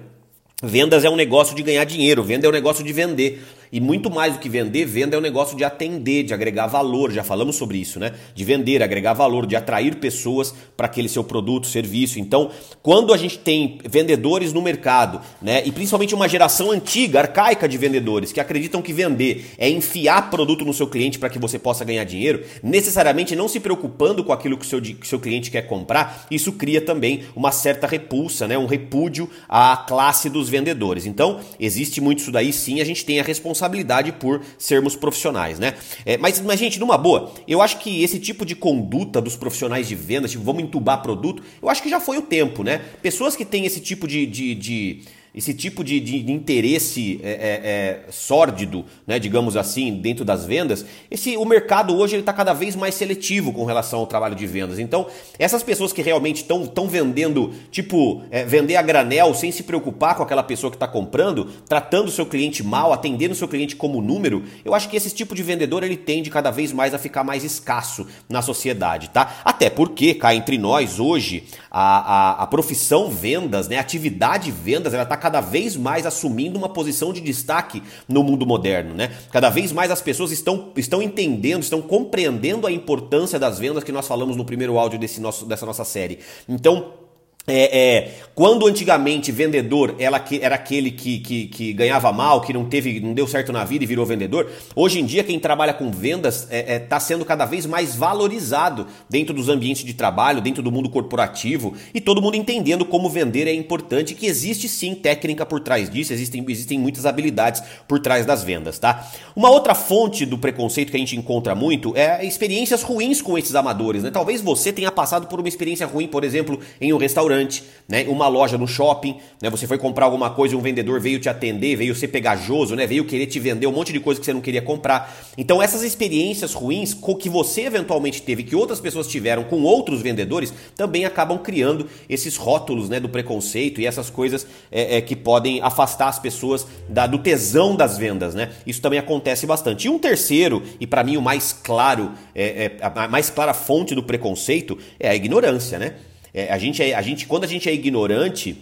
Vendas 0.62 1.04
é 1.04 1.10
um 1.10 1.14
negócio 1.14 1.54
de 1.54 1.62
ganhar 1.62 1.84
dinheiro, 1.84 2.20
venda 2.20 2.46
é 2.46 2.48
um 2.48 2.52
negócio 2.52 2.82
de 2.82 2.92
vender. 2.92 3.44
E 3.70 3.80
muito 3.80 4.10
mais 4.10 4.34
do 4.34 4.38
que 4.38 4.48
vender, 4.48 4.86
venda 4.86 5.16
é 5.16 5.18
um 5.18 5.22
negócio 5.22 5.56
de 5.56 5.64
atender, 5.64 6.24
de 6.24 6.32
agregar 6.32 6.66
valor. 6.66 7.12
Já 7.12 7.22
falamos 7.22 7.56
sobre 7.56 7.78
isso, 7.78 8.00
né? 8.00 8.14
De 8.34 8.44
vender, 8.44 8.82
agregar 8.82 9.12
valor, 9.12 9.46
de 9.46 9.56
atrair 9.56 9.96
pessoas 9.96 10.54
para 10.76 10.86
aquele 10.86 11.08
seu 11.08 11.22
produto, 11.22 11.66
serviço. 11.66 12.18
Então, 12.18 12.50
quando 12.82 13.12
a 13.12 13.16
gente 13.16 13.38
tem 13.38 13.78
vendedores 13.88 14.52
no 14.52 14.62
mercado, 14.62 15.20
né? 15.42 15.62
E 15.66 15.72
principalmente 15.72 16.14
uma 16.14 16.28
geração 16.28 16.70
antiga, 16.70 17.20
arcaica 17.20 17.68
de 17.68 17.76
vendedores, 17.76 18.32
que 18.32 18.40
acreditam 18.40 18.80
que 18.80 18.92
vender 18.92 19.52
é 19.58 19.68
enfiar 19.68 20.30
produto 20.30 20.64
no 20.64 20.72
seu 20.72 20.86
cliente 20.86 21.18
para 21.18 21.28
que 21.28 21.38
você 21.38 21.58
possa 21.58 21.84
ganhar 21.84 22.04
dinheiro, 22.04 22.44
necessariamente 22.62 23.36
não 23.36 23.48
se 23.48 23.60
preocupando 23.60 24.24
com 24.24 24.32
aquilo 24.32 24.56
que 24.56 24.64
o 24.64 24.68
seu, 24.68 24.80
que 24.80 25.06
seu 25.06 25.20
cliente 25.20 25.50
quer 25.50 25.62
comprar, 25.62 26.26
isso 26.30 26.52
cria 26.52 26.80
também 26.80 27.24
uma 27.36 27.52
certa 27.52 27.86
repulsa, 27.86 28.48
né? 28.48 28.56
Um 28.56 28.66
repúdio 28.66 29.28
à 29.48 29.76
classe 29.76 30.30
dos 30.30 30.48
vendedores. 30.48 31.04
Então, 31.04 31.40
existe 31.60 32.00
muito 32.00 32.20
isso 32.20 32.32
daí, 32.32 32.52
sim, 32.52 32.80
a 32.80 32.84
gente 32.84 33.04
tem 33.04 33.20
a 33.20 33.22
responsabilidade 33.22 33.57
responsabilidade 33.58 34.12
por 34.12 34.40
sermos 34.56 34.94
profissionais, 34.94 35.58
né? 35.58 35.74
É, 36.06 36.16
mas, 36.16 36.40
mas, 36.40 36.58
gente, 36.58 36.78
numa 36.78 36.96
boa, 36.96 37.32
eu 37.46 37.60
acho 37.60 37.78
que 37.78 38.02
esse 38.02 38.18
tipo 38.18 38.44
de 38.44 38.54
conduta 38.54 39.20
dos 39.20 39.36
profissionais 39.36 39.88
de 39.88 39.94
vendas, 39.94 40.30
tipo, 40.30 40.44
vamos 40.44 40.62
entubar 40.62 41.02
produto, 41.02 41.42
eu 41.60 41.68
acho 41.68 41.82
que 41.82 41.90
já 41.90 42.00
foi 42.00 42.18
o 42.18 42.22
tempo, 42.22 42.62
né? 42.62 42.80
Pessoas 43.02 43.34
que 43.34 43.44
têm 43.44 43.66
esse 43.66 43.80
tipo 43.80 44.06
de, 44.06 44.24
de, 44.26 44.54
de 44.54 45.02
esse 45.34 45.54
tipo 45.54 45.84
de, 45.84 46.00
de, 46.00 46.22
de 46.22 46.32
interesse 46.32 47.20
é, 47.22 47.30
é, 47.30 47.34
é, 47.36 48.00
sórdido, 48.10 48.84
né, 49.06 49.18
digamos 49.18 49.56
assim, 49.56 49.92
dentro 49.94 50.24
das 50.24 50.44
vendas, 50.44 50.84
esse, 51.10 51.36
o 51.36 51.44
mercado 51.44 51.96
hoje 51.96 52.16
está 52.16 52.32
cada 52.32 52.52
vez 52.52 52.74
mais 52.74 52.94
seletivo 52.94 53.52
com 53.52 53.64
relação 53.64 54.00
ao 54.00 54.06
trabalho 54.06 54.34
de 54.34 54.46
vendas. 54.46 54.78
Então, 54.78 55.06
essas 55.38 55.62
pessoas 55.62 55.92
que 55.92 56.02
realmente 56.02 56.42
estão 56.42 56.88
vendendo, 56.88 57.52
tipo, 57.70 58.22
é, 58.30 58.44
vender 58.44 58.76
a 58.76 58.82
granel 58.82 59.34
sem 59.34 59.52
se 59.52 59.62
preocupar 59.62 60.14
com 60.14 60.22
aquela 60.22 60.42
pessoa 60.42 60.70
que 60.70 60.76
está 60.76 60.88
comprando, 60.88 61.44
tratando 61.68 62.08
o 62.08 62.12
seu 62.12 62.26
cliente 62.26 62.62
mal, 62.62 62.92
atendendo 62.92 63.32
o 63.32 63.36
seu 63.36 63.48
cliente 63.48 63.76
como 63.76 64.00
número, 64.00 64.44
eu 64.64 64.74
acho 64.74 64.88
que 64.88 64.96
esse 64.96 65.10
tipo 65.10 65.34
de 65.34 65.42
vendedor 65.42 65.82
ele 65.82 65.96
tende 65.96 66.30
cada 66.30 66.50
vez 66.50 66.72
mais 66.72 66.94
a 66.94 66.98
ficar 66.98 67.22
mais 67.22 67.44
escasso 67.44 68.06
na 68.28 68.42
sociedade, 68.42 69.10
tá? 69.10 69.40
Até 69.44 69.68
porque, 69.68 70.14
cá 70.14 70.34
entre 70.34 70.56
nós, 70.56 70.98
hoje, 70.98 71.44
a, 71.70 72.40
a, 72.40 72.42
a 72.42 72.46
profissão 72.46 73.10
vendas, 73.10 73.68
né, 73.68 73.76
a 73.76 73.80
atividade 73.80 74.50
vendas, 74.50 74.94
ela 74.94 75.02
está 75.02 75.16
cada 75.18 75.40
vez 75.40 75.76
mais 75.76 76.06
assumindo 76.06 76.58
uma 76.58 76.68
posição 76.68 77.12
de 77.12 77.20
destaque 77.20 77.82
no 78.08 78.22
mundo 78.22 78.46
moderno, 78.46 78.94
né? 78.94 79.12
Cada 79.30 79.50
vez 79.50 79.72
mais 79.72 79.90
as 79.90 80.00
pessoas 80.00 80.30
estão, 80.30 80.72
estão 80.76 81.02
entendendo, 81.02 81.62
estão 81.62 81.82
compreendendo 81.82 82.66
a 82.66 82.72
importância 82.72 83.38
das 83.38 83.58
vendas 83.58 83.84
que 83.84 83.92
nós 83.92 84.06
falamos 84.06 84.36
no 84.36 84.44
primeiro 84.44 84.78
áudio 84.78 84.98
desse 84.98 85.20
nosso, 85.20 85.44
dessa 85.44 85.66
nossa 85.66 85.84
série. 85.84 86.18
Então, 86.48 87.07
é, 87.48 87.78
é, 87.78 88.14
quando 88.34 88.66
antigamente 88.66 89.32
vendedor 89.32 89.96
ela 89.98 90.20
que, 90.20 90.38
era 90.40 90.54
aquele 90.54 90.90
que, 90.90 91.18
que, 91.18 91.46
que, 91.48 91.72
ganhava 91.72 92.12
mal, 92.12 92.40
que 92.42 92.52
não 92.52 92.66
teve, 92.66 93.00
não 93.00 93.14
deu 93.14 93.26
certo 93.26 93.52
na 93.52 93.64
vida 93.64 93.82
e 93.82 93.86
virou 93.86 94.06
vendedor, 94.06 94.48
hoje 94.76 95.00
em 95.00 95.04
dia 95.04 95.24
quem 95.24 95.40
trabalha 95.40 95.72
com 95.72 95.90
vendas 95.90 96.42
está 96.42 96.54
é, 96.54 96.74
é 96.74 96.78
tá 96.78 97.00
sendo 97.00 97.24
cada 97.24 97.44
vez 97.46 97.66
mais 97.66 97.96
valorizado 97.96 98.86
dentro 99.08 99.34
dos 99.34 99.48
ambientes 99.48 99.82
de 99.84 99.94
trabalho, 99.94 100.40
dentro 100.40 100.62
do 100.62 100.70
mundo 100.70 100.88
corporativo 100.90 101.74
e 101.92 102.00
todo 102.00 102.22
mundo 102.22 102.36
entendendo 102.36 102.84
como 102.84 103.08
vender 103.08 103.48
é 103.48 103.52
importante, 103.52 104.14
que 104.14 104.26
existe 104.26 104.68
sim 104.68 104.94
técnica 104.94 105.46
por 105.46 105.60
trás 105.60 105.90
disso, 105.90 106.12
existem, 106.12 106.44
existem 106.48 106.78
muitas 106.78 107.06
habilidades 107.06 107.62
por 107.88 107.98
trás 107.98 108.26
das 108.26 108.44
vendas, 108.44 108.78
tá? 108.78 109.10
Uma 109.34 109.50
outra 109.50 109.74
fonte 109.74 110.26
do 110.26 110.36
preconceito 110.36 110.90
que 110.90 110.96
a 110.96 111.00
gente 111.00 111.16
encontra 111.16 111.54
muito 111.54 111.96
é 111.96 112.24
experiências 112.24 112.82
ruins 112.82 113.22
com 113.22 113.38
esses 113.38 113.54
amadores, 113.54 114.02
né? 114.02 114.10
Talvez 114.10 114.40
você 114.40 114.72
tenha 114.72 114.92
passado 114.92 115.26
por 115.26 115.40
uma 115.40 115.48
experiência 115.48 115.86
ruim, 115.86 116.06
por 116.06 116.24
exemplo, 116.24 116.60
em 116.80 116.92
um 116.92 116.98
restaurante 116.98 117.37
restaurante, 117.38 117.64
né? 117.88 118.04
Uma 118.08 118.28
loja 118.28 118.58
no 118.58 118.66
shopping, 118.66 119.16
né? 119.40 119.48
Você 119.48 119.66
foi 119.66 119.78
comprar 119.78 120.06
alguma 120.06 120.30
coisa 120.30 120.54
e 120.54 120.58
um 120.58 120.60
vendedor 120.60 121.00
veio 121.00 121.18
te 121.18 121.28
atender, 121.28 121.76
veio 121.76 121.94
ser 121.94 122.08
pegajoso, 122.08 122.74
né? 122.74 122.86
Veio 122.86 123.04
querer 123.04 123.26
te 123.26 123.38
vender 123.38 123.66
um 123.66 123.72
monte 123.72 123.92
de 123.92 124.00
coisa 124.00 124.20
que 124.20 124.26
você 124.26 124.32
não 124.32 124.40
queria 124.40 124.60
comprar. 124.60 125.16
Então 125.36 125.62
essas 125.62 125.82
experiências 125.82 126.52
ruins 126.52 126.96
que 127.18 127.28
você 127.28 127.62
eventualmente 127.62 128.20
teve, 128.22 128.42
que 128.42 128.54
outras 128.54 128.80
pessoas 128.80 129.06
tiveram 129.06 129.44
com 129.44 129.62
outros 129.62 130.02
vendedores, 130.02 130.52
também 130.76 131.04
acabam 131.04 131.38
criando 131.38 131.86
esses 132.08 132.36
rótulos, 132.36 132.88
né? 132.88 133.00
Do 133.00 133.08
preconceito 133.08 133.80
e 133.80 133.86
essas 133.86 134.10
coisas 134.10 134.46
é, 134.70 134.98
é, 134.98 135.00
que 135.00 135.16
podem 135.16 135.62
afastar 135.62 136.08
as 136.08 136.18
pessoas 136.18 136.66
da, 136.88 137.06
do 137.06 137.18
tesão 137.18 137.74
das 137.74 137.96
vendas, 137.96 138.34
né? 138.34 138.50
Isso 138.66 138.82
também 138.82 138.98
acontece 138.98 139.46
bastante. 139.46 139.86
E 139.86 139.90
um 139.90 139.98
terceiro, 139.98 140.62
e 140.80 140.86
para 140.86 141.02
mim 141.02 141.16
o 141.16 141.22
mais 141.22 141.52
claro, 141.52 142.12
é, 142.34 142.64
é, 142.64 142.76
a 142.82 143.08
mais 143.08 143.30
clara 143.30 143.54
fonte 143.54 143.94
do 143.94 144.02
preconceito 144.02 144.78
é 145.00 145.08
a 145.08 145.14
ignorância, 145.14 145.78
né? 145.78 145.94
É, 146.38 146.52
a, 146.52 146.56
gente 146.56 146.80
é, 146.80 146.94
a 146.94 147.02
gente, 147.02 147.26
quando 147.26 147.42
a 147.42 147.48
gente 147.48 147.68
é 147.68 147.74
ignorante, 147.74 148.56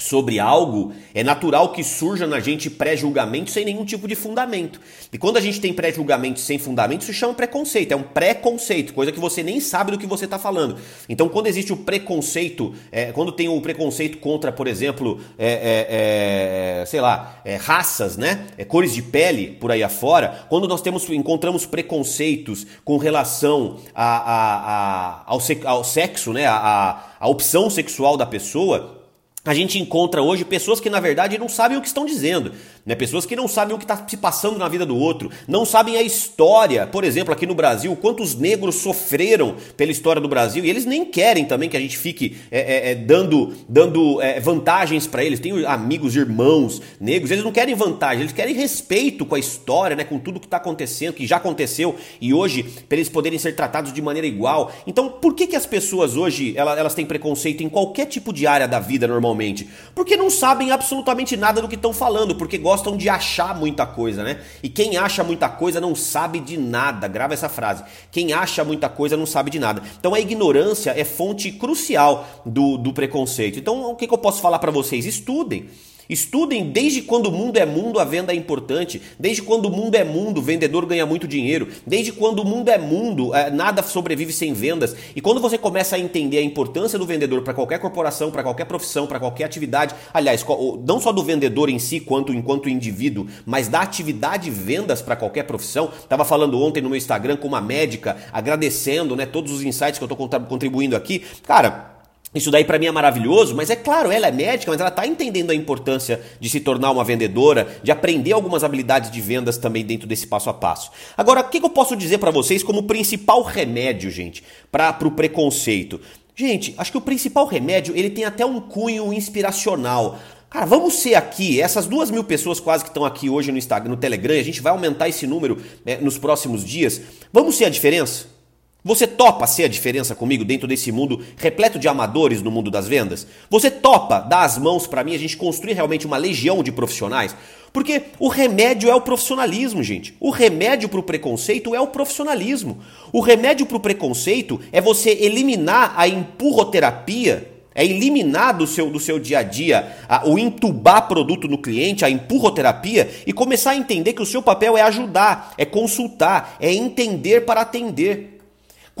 sobre 0.00 0.38
algo, 0.38 0.92
é 1.14 1.22
natural 1.22 1.72
que 1.72 1.84
surja 1.84 2.26
na 2.26 2.40
gente 2.40 2.70
pré-julgamento 2.70 3.50
sem 3.50 3.64
nenhum 3.64 3.84
tipo 3.84 4.08
de 4.08 4.14
fundamento. 4.14 4.80
E 5.12 5.18
quando 5.18 5.36
a 5.36 5.40
gente 5.40 5.60
tem 5.60 5.72
pré-julgamento 5.72 6.40
sem 6.40 6.58
fundamento, 6.58 7.02
isso 7.02 7.12
chama 7.12 7.34
preconceito. 7.34 7.92
É 7.92 7.96
um 7.96 8.02
preconceito, 8.02 8.94
coisa 8.94 9.12
que 9.12 9.20
você 9.20 9.42
nem 9.42 9.60
sabe 9.60 9.92
do 9.92 9.98
que 9.98 10.06
você 10.06 10.24
está 10.24 10.38
falando. 10.38 10.76
Então, 11.08 11.28
quando 11.28 11.46
existe 11.46 11.72
o 11.72 11.76
preconceito, 11.76 12.74
é, 12.90 13.12
quando 13.12 13.32
tem 13.32 13.48
o 13.48 13.60
preconceito 13.60 14.18
contra, 14.18 14.50
por 14.50 14.66
exemplo, 14.66 15.20
é, 15.38 15.48
é, 15.48 16.80
é 16.82 16.86
sei 16.86 17.00
lá, 17.00 17.40
é, 17.44 17.56
raças, 17.56 18.16
né? 18.16 18.46
É, 18.56 18.64
cores 18.64 18.94
de 18.94 19.02
pele 19.02 19.48
por 19.60 19.70
aí 19.70 19.82
afora, 19.82 20.46
quando 20.48 20.66
nós 20.66 20.80
temos, 20.80 21.08
encontramos 21.10 21.66
preconceitos 21.66 22.66
com 22.84 22.96
relação 22.96 23.78
a, 23.94 24.04
a, 24.04 24.56
a 24.56 25.22
ao, 25.26 25.40
ao, 25.64 25.84
sexo, 25.84 26.32
né? 26.32 26.46
A, 26.46 27.04
a 27.18 27.28
opção 27.28 27.68
sexual 27.68 28.16
da 28.16 28.26
pessoa, 28.26 28.99
a 29.44 29.54
gente 29.54 29.78
encontra 29.78 30.22
hoje 30.22 30.44
pessoas 30.44 30.80
que 30.80 30.90
na 30.90 31.00
verdade 31.00 31.38
não 31.38 31.48
sabem 31.48 31.78
o 31.78 31.80
que 31.80 31.86
estão 31.86 32.04
dizendo, 32.04 32.52
né? 32.84 32.94
Pessoas 32.94 33.26
que 33.26 33.36
não 33.36 33.46
sabem 33.48 33.74
o 33.74 33.78
que 33.78 33.84
está 33.84 34.06
se 34.06 34.16
passando 34.16 34.58
na 34.58 34.68
vida 34.68 34.86
do 34.86 34.96
outro, 34.96 35.30
não 35.46 35.64
sabem 35.64 35.96
a 35.96 36.02
história. 36.02 36.86
Por 36.86 37.04
exemplo, 37.04 37.32
aqui 37.32 37.46
no 37.46 37.54
Brasil, 37.54 37.94
quantos 37.96 38.34
negros 38.34 38.76
sofreram 38.76 39.56
pela 39.76 39.90
história 39.90 40.20
do 40.20 40.28
Brasil 40.28 40.64
e 40.64 40.70
eles 40.70 40.84
nem 40.84 41.04
querem 41.04 41.44
também 41.44 41.68
que 41.68 41.76
a 41.76 41.80
gente 41.80 41.96
fique 41.96 42.36
é, 42.50 42.60
é, 42.60 42.90
é 42.90 42.94
dando, 42.94 43.54
dando 43.68 44.20
é, 44.20 44.40
vantagens 44.40 45.06
para 45.06 45.24
eles. 45.24 45.40
Tem 45.40 45.64
amigos, 45.64 46.16
irmãos 46.16 46.80
negros, 47.00 47.30
eles 47.30 47.44
não 47.44 47.52
querem 47.52 47.74
vantagem, 47.74 48.20
eles 48.20 48.32
querem 48.32 48.54
respeito 48.54 49.24
com 49.24 49.34
a 49.34 49.38
história, 49.38 49.96
né? 49.96 50.04
Com 50.04 50.18
tudo 50.18 50.40
que 50.40 50.46
está 50.46 50.56
acontecendo, 50.56 51.12
que 51.12 51.26
já 51.26 51.36
aconteceu 51.36 51.96
e 52.20 52.32
hoje 52.32 52.62
para 52.88 52.96
eles 52.96 53.08
poderem 53.08 53.38
ser 53.38 53.54
tratados 53.54 53.92
de 53.92 54.02
maneira 54.02 54.26
igual. 54.26 54.72
Então, 54.86 55.08
por 55.08 55.34
que 55.34 55.46
que 55.46 55.56
as 55.56 55.66
pessoas 55.66 56.16
hoje 56.16 56.54
elas, 56.56 56.78
elas 56.78 56.94
têm 56.94 57.06
preconceito 57.06 57.62
em 57.62 57.68
qualquer 57.68 58.06
tipo 58.06 58.32
de 58.32 58.46
área 58.46 58.66
da 58.66 58.78
vida 58.78 59.06
normalmente? 59.06 59.68
Porque 59.94 60.16
não 60.16 60.30
sabem 60.30 60.70
absolutamente 60.70 61.36
nada 61.36 61.60
do 61.60 61.68
que 61.68 61.74
estão 61.74 61.92
falando, 61.92 62.34
porque 62.34 62.58
gostam 62.70 62.96
de 62.96 63.08
achar 63.08 63.52
muita 63.58 63.84
coisa, 63.84 64.22
né? 64.22 64.40
E 64.62 64.68
quem 64.68 64.96
acha 64.96 65.24
muita 65.24 65.48
coisa 65.48 65.80
não 65.80 65.92
sabe 65.92 66.38
de 66.38 66.56
nada. 66.56 67.08
Grava 67.08 67.34
essa 67.34 67.48
frase. 67.48 67.82
Quem 68.12 68.32
acha 68.32 68.62
muita 68.62 68.88
coisa 68.88 69.16
não 69.16 69.26
sabe 69.26 69.50
de 69.50 69.58
nada. 69.58 69.82
Então 69.98 70.14
a 70.14 70.20
ignorância 70.20 70.94
é 70.96 71.02
fonte 71.02 71.50
crucial 71.50 72.24
do, 72.46 72.78
do 72.78 72.92
preconceito. 72.92 73.58
Então 73.58 73.90
o 73.90 73.96
que, 73.96 74.06
que 74.06 74.14
eu 74.14 74.18
posso 74.18 74.40
falar 74.40 74.60
para 74.60 74.70
vocês? 74.70 75.04
Estudem. 75.04 75.68
Estudem 76.10 76.72
desde 76.72 77.02
quando 77.02 77.26
o 77.26 77.32
mundo 77.32 77.56
é 77.56 77.64
mundo, 77.64 78.00
a 78.00 78.04
venda 78.04 78.32
é 78.32 78.36
importante. 78.36 79.00
Desde 79.16 79.42
quando 79.42 79.66
o 79.66 79.70
mundo 79.70 79.94
é 79.94 80.02
mundo, 80.02 80.38
o 80.38 80.42
vendedor 80.42 80.84
ganha 80.84 81.06
muito 81.06 81.28
dinheiro. 81.28 81.68
Desde 81.86 82.10
quando 82.10 82.40
o 82.40 82.44
mundo 82.44 82.68
é 82.68 82.76
mundo, 82.76 83.32
é, 83.32 83.48
nada 83.48 83.80
sobrevive 83.80 84.32
sem 84.32 84.52
vendas. 84.52 84.96
E 85.14 85.20
quando 85.20 85.40
você 85.40 85.56
começa 85.56 85.94
a 85.94 85.98
entender 86.00 86.38
a 86.38 86.42
importância 86.42 86.98
do 86.98 87.06
vendedor 87.06 87.42
para 87.42 87.54
qualquer 87.54 87.78
corporação, 87.78 88.32
para 88.32 88.42
qualquer 88.42 88.64
profissão, 88.64 89.06
para 89.06 89.20
qualquer 89.20 89.44
atividade, 89.44 89.94
aliás, 90.12 90.44
não 90.84 91.00
só 91.00 91.12
do 91.12 91.22
vendedor 91.22 91.70
em 91.70 91.78
si, 91.78 92.00
quanto 92.00 92.32
enquanto 92.32 92.68
indivíduo, 92.68 93.28
mas 93.46 93.68
da 93.68 93.80
atividade 93.80 94.50
vendas 94.50 95.00
para 95.00 95.14
qualquer 95.14 95.44
profissão. 95.44 95.92
Tava 96.08 96.24
falando 96.24 96.60
ontem 96.60 96.80
no 96.80 96.88
meu 96.88 96.98
Instagram 96.98 97.36
com 97.36 97.46
uma 97.46 97.60
médica, 97.60 98.16
agradecendo, 98.32 99.14
né, 99.14 99.26
todos 99.26 99.52
os 99.52 99.62
insights 99.62 99.98
que 99.98 100.04
eu 100.04 100.10
estou 100.10 100.28
contribuindo 100.48 100.96
aqui. 100.96 101.22
Cara, 101.46 101.99
isso 102.32 102.50
daí 102.50 102.64
para 102.64 102.78
mim 102.78 102.86
é 102.86 102.92
maravilhoso, 102.92 103.56
mas 103.56 103.70
é 103.70 103.76
claro, 103.76 104.12
ela 104.12 104.28
é 104.28 104.30
médica, 104.30 104.70
mas 104.70 104.80
ela 104.80 104.88
está 104.88 105.04
entendendo 105.04 105.50
a 105.50 105.54
importância 105.54 106.20
de 106.38 106.48
se 106.48 106.60
tornar 106.60 106.92
uma 106.92 107.02
vendedora, 107.02 107.66
de 107.82 107.90
aprender 107.90 108.32
algumas 108.32 108.62
habilidades 108.62 109.10
de 109.10 109.20
vendas 109.20 109.58
também 109.58 109.84
dentro 109.84 110.06
desse 110.06 110.28
passo 110.28 110.48
a 110.48 110.54
passo. 110.54 110.92
Agora, 111.16 111.40
o 111.40 111.48
que, 111.48 111.58
que 111.58 111.66
eu 111.66 111.70
posso 111.70 111.96
dizer 111.96 112.18
para 112.18 112.30
vocês 112.30 112.62
como 112.62 112.84
principal 112.84 113.42
remédio, 113.42 114.10
gente, 114.12 114.44
para 114.70 114.96
o 115.04 115.10
preconceito? 115.10 116.00
Gente, 116.36 116.72
acho 116.78 116.92
que 116.92 116.98
o 116.98 117.02
principal 117.02 117.46
remédio 117.46 117.96
ele 117.96 118.10
tem 118.10 118.24
até 118.24 118.46
um 118.46 118.60
cunho 118.60 119.12
inspiracional. 119.12 120.16
Cara, 120.48 120.66
vamos 120.66 120.94
ser 120.94 121.16
aqui, 121.16 121.60
essas 121.60 121.86
duas 121.86 122.12
mil 122.12 122.22
pessoas 122.22 122.60
quase 122.60 122.84
que 122.84 122.90
estão 122.90 123.04
aqui 123.04 123.28
hoje 123.28 123.50
no 123.50 123.58
Instagram, 123.58 123.90
no 123.90 123.96
Telegram, 123.96 124.34
a 124.38 124.42
gente 124.42 124.60
vai 124.60 124.72
aumentar 124.72 125.08
esse 125.08 125.26
número 125.26 125.58
é, 125.84 125.96
nos 125.96 126.16
próximos 126.16 126.64
dias. 126.64 127.00
Vamos 127.32 127.56
ser 127.56 127.64
a 127.64 127.68
diferença? 127.68 128.39
Você 128.82 129.06
topa 129.06 129.46
ser 129.46 129.64
a 129.64 129.68
diferença 129.68 130.14
comigo 130.14 130.42
dentro 130.42 130.66
desse 130.66 130.90
mundo 130.90 131.22
repleto 131.36 131.78
de 131.78 131.86
amadores 131.86 132.40
no 132.40 132.50
mundo 132.50 132.70
das 132.70 132.88
vendas? 132.88 133.26
Você 133.50 133.70
topa 133.70 134.20
dar 134.20 134.42
as 134.42 134.56
mãos 134.56 134.86
para 134.86 135.04
mim 135.04 135.14
a 135.14 135.18
gente 135.18 135.36
construir 135.36 135.74
realmente 135.74 136.06
uma 136.06 136.16
legião 136.16 136.62
de 136.62 136.72
profissionais? 136.72 137.36
Porque 137.74 138.02
o 138.18 138.28
remédio 138.28 138.88
é 138.88 138.94
o 138.94 139.02
profissionalismo, 139.02 139.82
gente. 139.82 140.16
O 140.18 140.30
remédio 140.30 140.88
para 140.88 140.98
o 140.98 141.02
preconceito 141.02 141.74
é 141.74 141.80
o 141.80 141.88
profissionalismo. 141.88 142.78
O 143.12 143.20
remédio 143.20 143.66
para 143.66 143.76
o 143.76 143.80
preconceito 143.80 144.58
é 144.72 144.80
você 144.80 145.10
eliminar 145.10 145.92
a 145.94 146.08
empurroterapia, 146.08 147.50
é 147.74 147.84
eliminar 147.84 148.56
do 148.56 148.66
seu, 148.66 148.90
do 148.90 148.98
seu 148.98 149.18
dia 149.18 149.40
a 149.40 149.42
dia 149.42 149.94
a, 150.08 150.26
o 150.26 150.38
entubar 150.38 151.06
produto 151.06 151.46
no 151.46 151.58
cliente, 151.58 152.02
a 152.02 152.10
empurroterapia, 152.10 153.10
e 153.26 153.32
começar 153.32 153.72
a 153.72 153.76
entender 153.76 154.14
que 154.14 154.22
o 154.22 154.26
seu 154.26 154.42
papel 154.42 154.76
é 154.76 154.80
ajudar, 154.80 155.52
é 155.58 155.66
consultar, 155.66 156.56
é 156.58 156.72
entender 156.72 157.42
para 157.42 157.60
atender. 157.60 158.39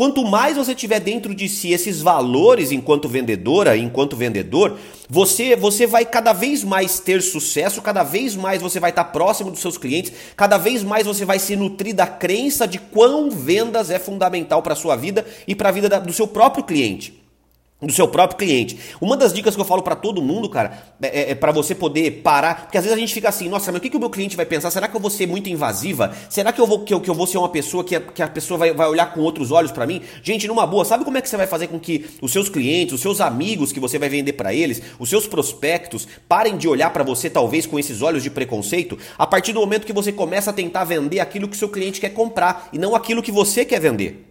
Quanto 0.00 0.24
mais 0.24 0.56
você 0.56 0.74
tiver 0.74 0.98
dentro 0.98 1.34
de 1.34 1.46
si 1.46 1.74
esses 1.74 2.00
valores 2.00 2.72
enquanto 2.72 3.06
vendedora, 3.06 3.76
enquanto 3.76 4.16
vendedor, 4.16 4.78
você 5.10 5.54
você 5.54 5.86
vai 5.86 6.06
cada 6.06 6.32
vez 6.32 6.64
mais 6.64 7.00
ter 7.00 7.20
sucesso, 7.20 7.82
cada 7.82 8.02
vez 8.02 8.34
mais 8.34 8.62
você 8.62 8.80
vai 8.80 8.88
estar 8.88 9.04
próximo 9.04 9.50
dos 9.50 9.60
seus 9.60 9.76
clientes, 9.76 10.10
cada 10.34 10.56
vez 10.56 10.82
mais 10.82 11.06
você 11.06 11.26
vai 11.26 11.38
se 11.38 11.54
nutrir 11.54 11.94
da 11.94 12.06
crença 12.06 12.66
de 12.66 12.78
quão 12.78 13.30
vendas 13.30 13.90
é 13.90 13.98
fundamental 13.98 14.62
para 14.62 14.72
a 14.72 14.76
sua 14.76 14.96
vida 14.96 15.22
e 15.46 15.54
para 15.54 15.68
a 15.68 15.72
vida 15.72 16.00
do 16.00 16.14
seu 16.14 16.26
próprio 16.26 16.64
cliente 16.64 17.19
do 17.86 17.92
seu 17.92 18.06
próprio 18.06 18.38
cliente. 18.38 18.78
Uma 19.00 19.16
das 19.16 19.32
dicas 19.32 19.54
que 19.54 19.60
eu 19.60 19.64
falo 19.64 19.82
para 19.82 19.96
todo 19.96 20.20
mundo, 20.20 20.48
cara, 20.48 20.82
é, 21.00 21.20
é, 21.20 21.30
é 21.30 21.34
para 21.34 21.52
você 21.52 21.74
poder 21.74 22.22
parar, 22.22 22.62
porque 22.62 22.76
às 22.76 22.84
vezes 22.84 22.96
a 22.96 23.00
gente 23.00 23.14
fica 23.14 23.28
assim, 23.28 23.48
nossa, 23.48 23.72
mas 23.72 23.78
o 23.78 23.82
que, 23.82 23.90
que 23.90 23.96
o 23.96 24.00
meu 24.00 24.10
cliente 24.10 24.36
vai 24.36 24.46
pensar? 24.46 24.70
Será 24.70 24.88
que 24.88 24.96
eu 24.96 25.00
vou 25.00 25.10
ser 25.10 25.26
muito 25.26 25.48
invasiva? 25.48 26.12
Será 26.28 26.52
que 26.52 26.60
eu 26.60 26.66
vou, 26.66 26.80
que 26.80 26.92
eu, 26.92 27.00
que 27.00 27.08
eu 27.08 27.14
vou 27.14 27.26
ser 27.26 27.38
uma 27.38 27.48
pessoa 27.48 27.82
que 27.82 27.96
a, 27.96 28.00
que 28.00 28.22
a 28.22 28.28
pessoa 28.28 28.58
vai, 28.58 28.72
vai 28.72 28.88
olhar 28.88 29.12
com 29.14 29.20
outros 29.20 29.50
olhos 29.50 29.72
para 29.72 29.86
mim? 29.86 30.02
Gente, 30.22 30.46
numa 30.46 30.66
boa, 30.66 30.84
sabe 30.84 31.04
como 31.04 31.16
é 31.18 31.22
que 31.22 31.28
você 31.28 31.36
vai 31.36 31.46
fazer 31.46 31.68
com 31.68 31.78
que 31.78 32.06
os 32.20 32.32
seus 32.32 32.48
clientes, 32.48 32.94
os 32.94 33.00
seus 33.00 33.20
amigos 33.20 33.72
que 33.72 33.80
você 33.80 33.98
vai 33.98 34.08
vender 34.08 34.34
para 34.34 34.52
eles, 34.52 34.82
os 34.98 35.08
seus 35.08 35.26
prospectos, 35.26 36.06
parem 36.28 36.56
de 36.56 36.68
olhar 36.68 36.90
para 36.90 37.04
você 37.04 37.30
talvez 37.30 37.66
com 37.66 37.78
esses 37.78 38.02
olhos 38.02 38.22
de 38.22 38.30
preconceito? 38.30 38.98
A 39.16 39.26
partir 39.26 39.52
do 39.52 39.60
momento 39.60 39.86
que 39.86 39.92
você 39.92 40.12
começa 40.12 40.50
a 40.50 40.52
tentar 40.52 40.84
vender 40.84 41.20
aquilo 41.20 41.48
que 41.48 41.56
seu 41.56 41.68
cliente 41.68 42.00
quer 42.00 42.10
comprar 42.10 42.68
e 42.72 42.78
não 42.78 42.94
aquilo 42.94 43.22
que 43.22 43.32
você 43.32 43.64
quer 43.64 43.80
vender. 43.80 44.29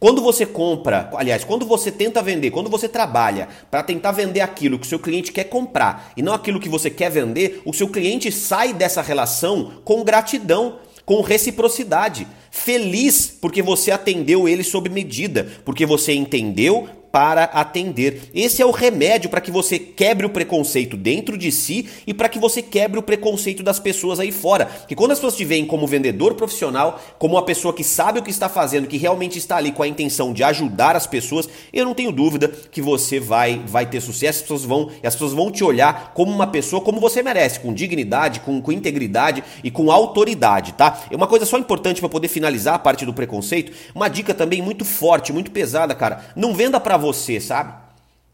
Quando 0.00 0.22
você 0.22 0.44
compra, 0.44 1.10
aliás, 1.14 1.44
quando 1.44 1.66
você 1.66 1.90
tenta 1.90 2.22
vender, 2.22 2.50
quando 2.50 2.70
você 2.70 2.88
trabalha 2.88 3.48
para 3.70 3.82
tentar 3.82 4.12
vender 4.12 4.40
aquilo 4.40 4.78
que 4.78 4.86
o 4.86 4.88
seu 4.88 4.98
cliente 4.98 5.32
quer 5.32 5.44
comprar 5.44 6.12
e 6.16 6.22
não 6.22 6.34
aquilo 6.34 6.60
que 6.60 6.68
você 6.68 6.90
quer 6.90 7.10
vender, 7.10 7.62
o 7.64 7.72
seu 7.72 7.88
cliente 7.88 8.30
sai 8.30 8.72
dessa 8.72 9.00
relação 9.00 9.72
com 9.84 10.04
gratidão, 10.04 10.78
com 11.06 11.20
reciprocidade, 11.20 12.26
feliz 12.50 13.36
porque 13.40 13.62
você 13.62 13.90
atendeu 13.90 14.48
ele 14.48 14.64
sob 14.64 14.88
medida, 14.88 15.50
porque 15.64 15.84
você 15.84 16.14
entendeu, 16.14 16.88
para 17.14 17.44
atender. 17.44 18.22
Esse 18.34 18.60
é 18.60 18.66
o 18.66 18.72
remédio 18.72 19.30
para 19.30 19.40
que 19.40 19.52
você 19.52 19.78
quebre 19.78 20.26
o 20.26 20.30
preconceito 20.30 20.96
dentro 20.96 21.38
de 21.38 21.52
si 21.52 21.88
e 22.04 22.12
para 22.12 22.28
que 22.28 22.40
você 22.40 22.60
quebre 22.60 22.98
o 22.98 23.02
preconceito 23.04 23.62
das 23.62 23.78
pessoas 23.78 24.18
aí 24.18 24.32
fora. 24.32 24.64
Que 24.88 24.96
quando 24.96 25.12
as 25.12 25.18
pessoas 25.18 25.36
te 25.36 25.44
veem 25.44 25.64
como 25.64 25.86
vendedor 25.86 26.34
profissional, 26.34 27.00
como 27.16 27.36
uma 27.36 27.44
pessoa 27.44 27.72
que 27.72 27.84
sabe 27.84 28.18
o 28.18 28.22
que 28.24 28.32
está 28.32 28.48
fazendo, 28.48 28.88
que 28.88 28.96
realmente 28.96 29.38
está 29.38 29.58
ali 29.58 29.70
com 29.70 29.84
a 29.84 29.86
intenção 29.86 30.32
de 30.32 30.42
ajudar 30.42 30.96
as 30.96 31.06
pessoas, 31.06 31.48
eu 31.72 31.84
não 31.84 31.94
tenho 31.94 32.10
dúvida 32.10 32.48
que 32.48 32.82
você 32.82 33.20
vai 33.20 33.62
vai 33.64 33.86
ter 33.86 34.00
sucesso, 34.00 34.38
as 34.38 34.42
pessoas 34.42 34.64
vão, 34.64 34.90
as 35.04 35.14
pessoas 35.14 35.32
vão 35.32 35.52
te 35.52 35.62
olhar 35.62 36.10
como 36.14 36.32
uma 36.32 36.48
pessoa 36.48 36.82
como 36.82 36.98
você 36.98 37.22
merece, 37.22 37.60
com 37.60 37.72
dignidade, 37.72 38.40
com, 38.40 38.60
com 38.60 38.72
integridade 38.72 39.44
e 39.62 39.70
com 39.70 39.92
autoridade, 39.92 40.72
tá? 40.72 41.04
É 41.08 41.14
uma 41.14 41.28
coisa 41.28 41.46
só 41.46 41.58
importante 41.58 42.00
para 42.00 42.08
poder 42.08 42.26
finalizar 42.26 42.74
a 42.74 42.78
parte 42.80 43.06
do 43.06 43.14
preconceito, 43.14 43.70
uma 43.94 44.08
dica 44.08 44.34
também 44.34 44.60
muito 44.60 44.84
forte, 44.84 45.32
muito 45.32 45.52
pesada, 45.52 45.94
cara. 45.94 46.24
Não 46.34 46.52
venda 46.52 46.80
para 46.80 47.03
você, 47.04 47.38
sabe? 47.40 47.74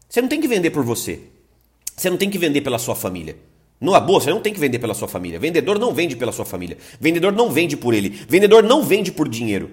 Você 0.09 0.21
não 0.21 0.29
tem 0.29 0.41
que 0.41 0.47
vender 0.47 0.71
por 0.71 0.83
você. 0.83 1.19
Você 1.95 2.09
não 2.09 2.17
tem 2.17 2.29
que 2.29 2.37
vender 2.37 2.61
pela 2.61 2.79
sua 2.79 2.95
família. 2.95 3.35
Numa 3.79 3.99
boa, 3.99 4.21
você 4.21 4.29
não 4.29 4.41
tem 4.41 4.53
que 4.53 4.59
vender 4.59 4.79
pela 4.79 4.93
sua 4.93 5.07
família. 5.07 5.39
Vendedor 5.39 5.77
não 5.77 5.93
vende 5.93 6.15
pela 6.15 6.31
sua 6.31 6.45
família. 6.45 6.77
Vendedor 6.99 7.31
não 7.31 7.51
vende 7.51 7.75
por 7.75 7.93
ele. 7.93 8.09
Vendedor 8.09 8.63
não 8.63 8.83
vende 8.83 9.11
por 9.11 9.27
dinheiro. 9.27 9.71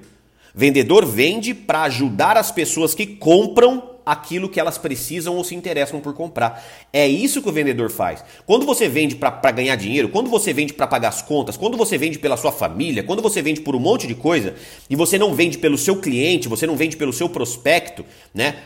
Vendedor 0.55 1.07
vende 1.07 1.55
para 1.55 1.83
ajudar 1.83 2.37
as 2.37 2.51
pessoas 2.51 2.95
que 2.95 3.07
compram 3.07 3.99
aquilo 4.05 4.49
que 4.49 4.59
elas 4.59 4.79
precisam 4.79 5.37
ou 5.37 5.45
se 5.45 5.55
interessam 5.55 6.01
por 6.01 6.15
comprar. 6.15 6.65
É 6.91 7.07
isso 7.07 7.43
que 7.43 7.49
o 7.49 7.53
vendedor 7.53 7.91
faz. 7.91 8.25
Quando 8.47 8.65
você 8.65 8.89
vende 8.89 9.15
para 9.15 9.51
ganhar 9.51 9.77
dinheiro, 9.77 10.09
quando 10.09 10.31
você 10.31 10.53
vende 10.53 10.73
para 10.73 10.87
pagar 10.87 11.09
as 11.09 11.21
contas, 11.21 11.59
quando 11.59 11.77
você 11.77 11.99
vende 11.99 12.19
pela 12.19 12.39
sua 12.39 12.51
família, 12.51 13.03
quando 13.03 13.21
você 13.21 13.43
vende 13.43 13.61
por 13.61 13.77
um 13.77 13.79
monte 13.79 14.07
de 14.07 14.15
coisa 14.15 14.55
e 14.89 14.97
você 14.97 15.19
não 15.19 15.35
vende 15.35 15.59
pelo 15.59 15.77
seu 15.77 15.97
cliente, 15.97 16.49
você 16.49 16.67
não 16.67 16.77
vende 16.77 16.97
pelo 16.97 17.13
seu 17.13 17.29
prospecto, 17.29 18.05
né? 18.33 18.57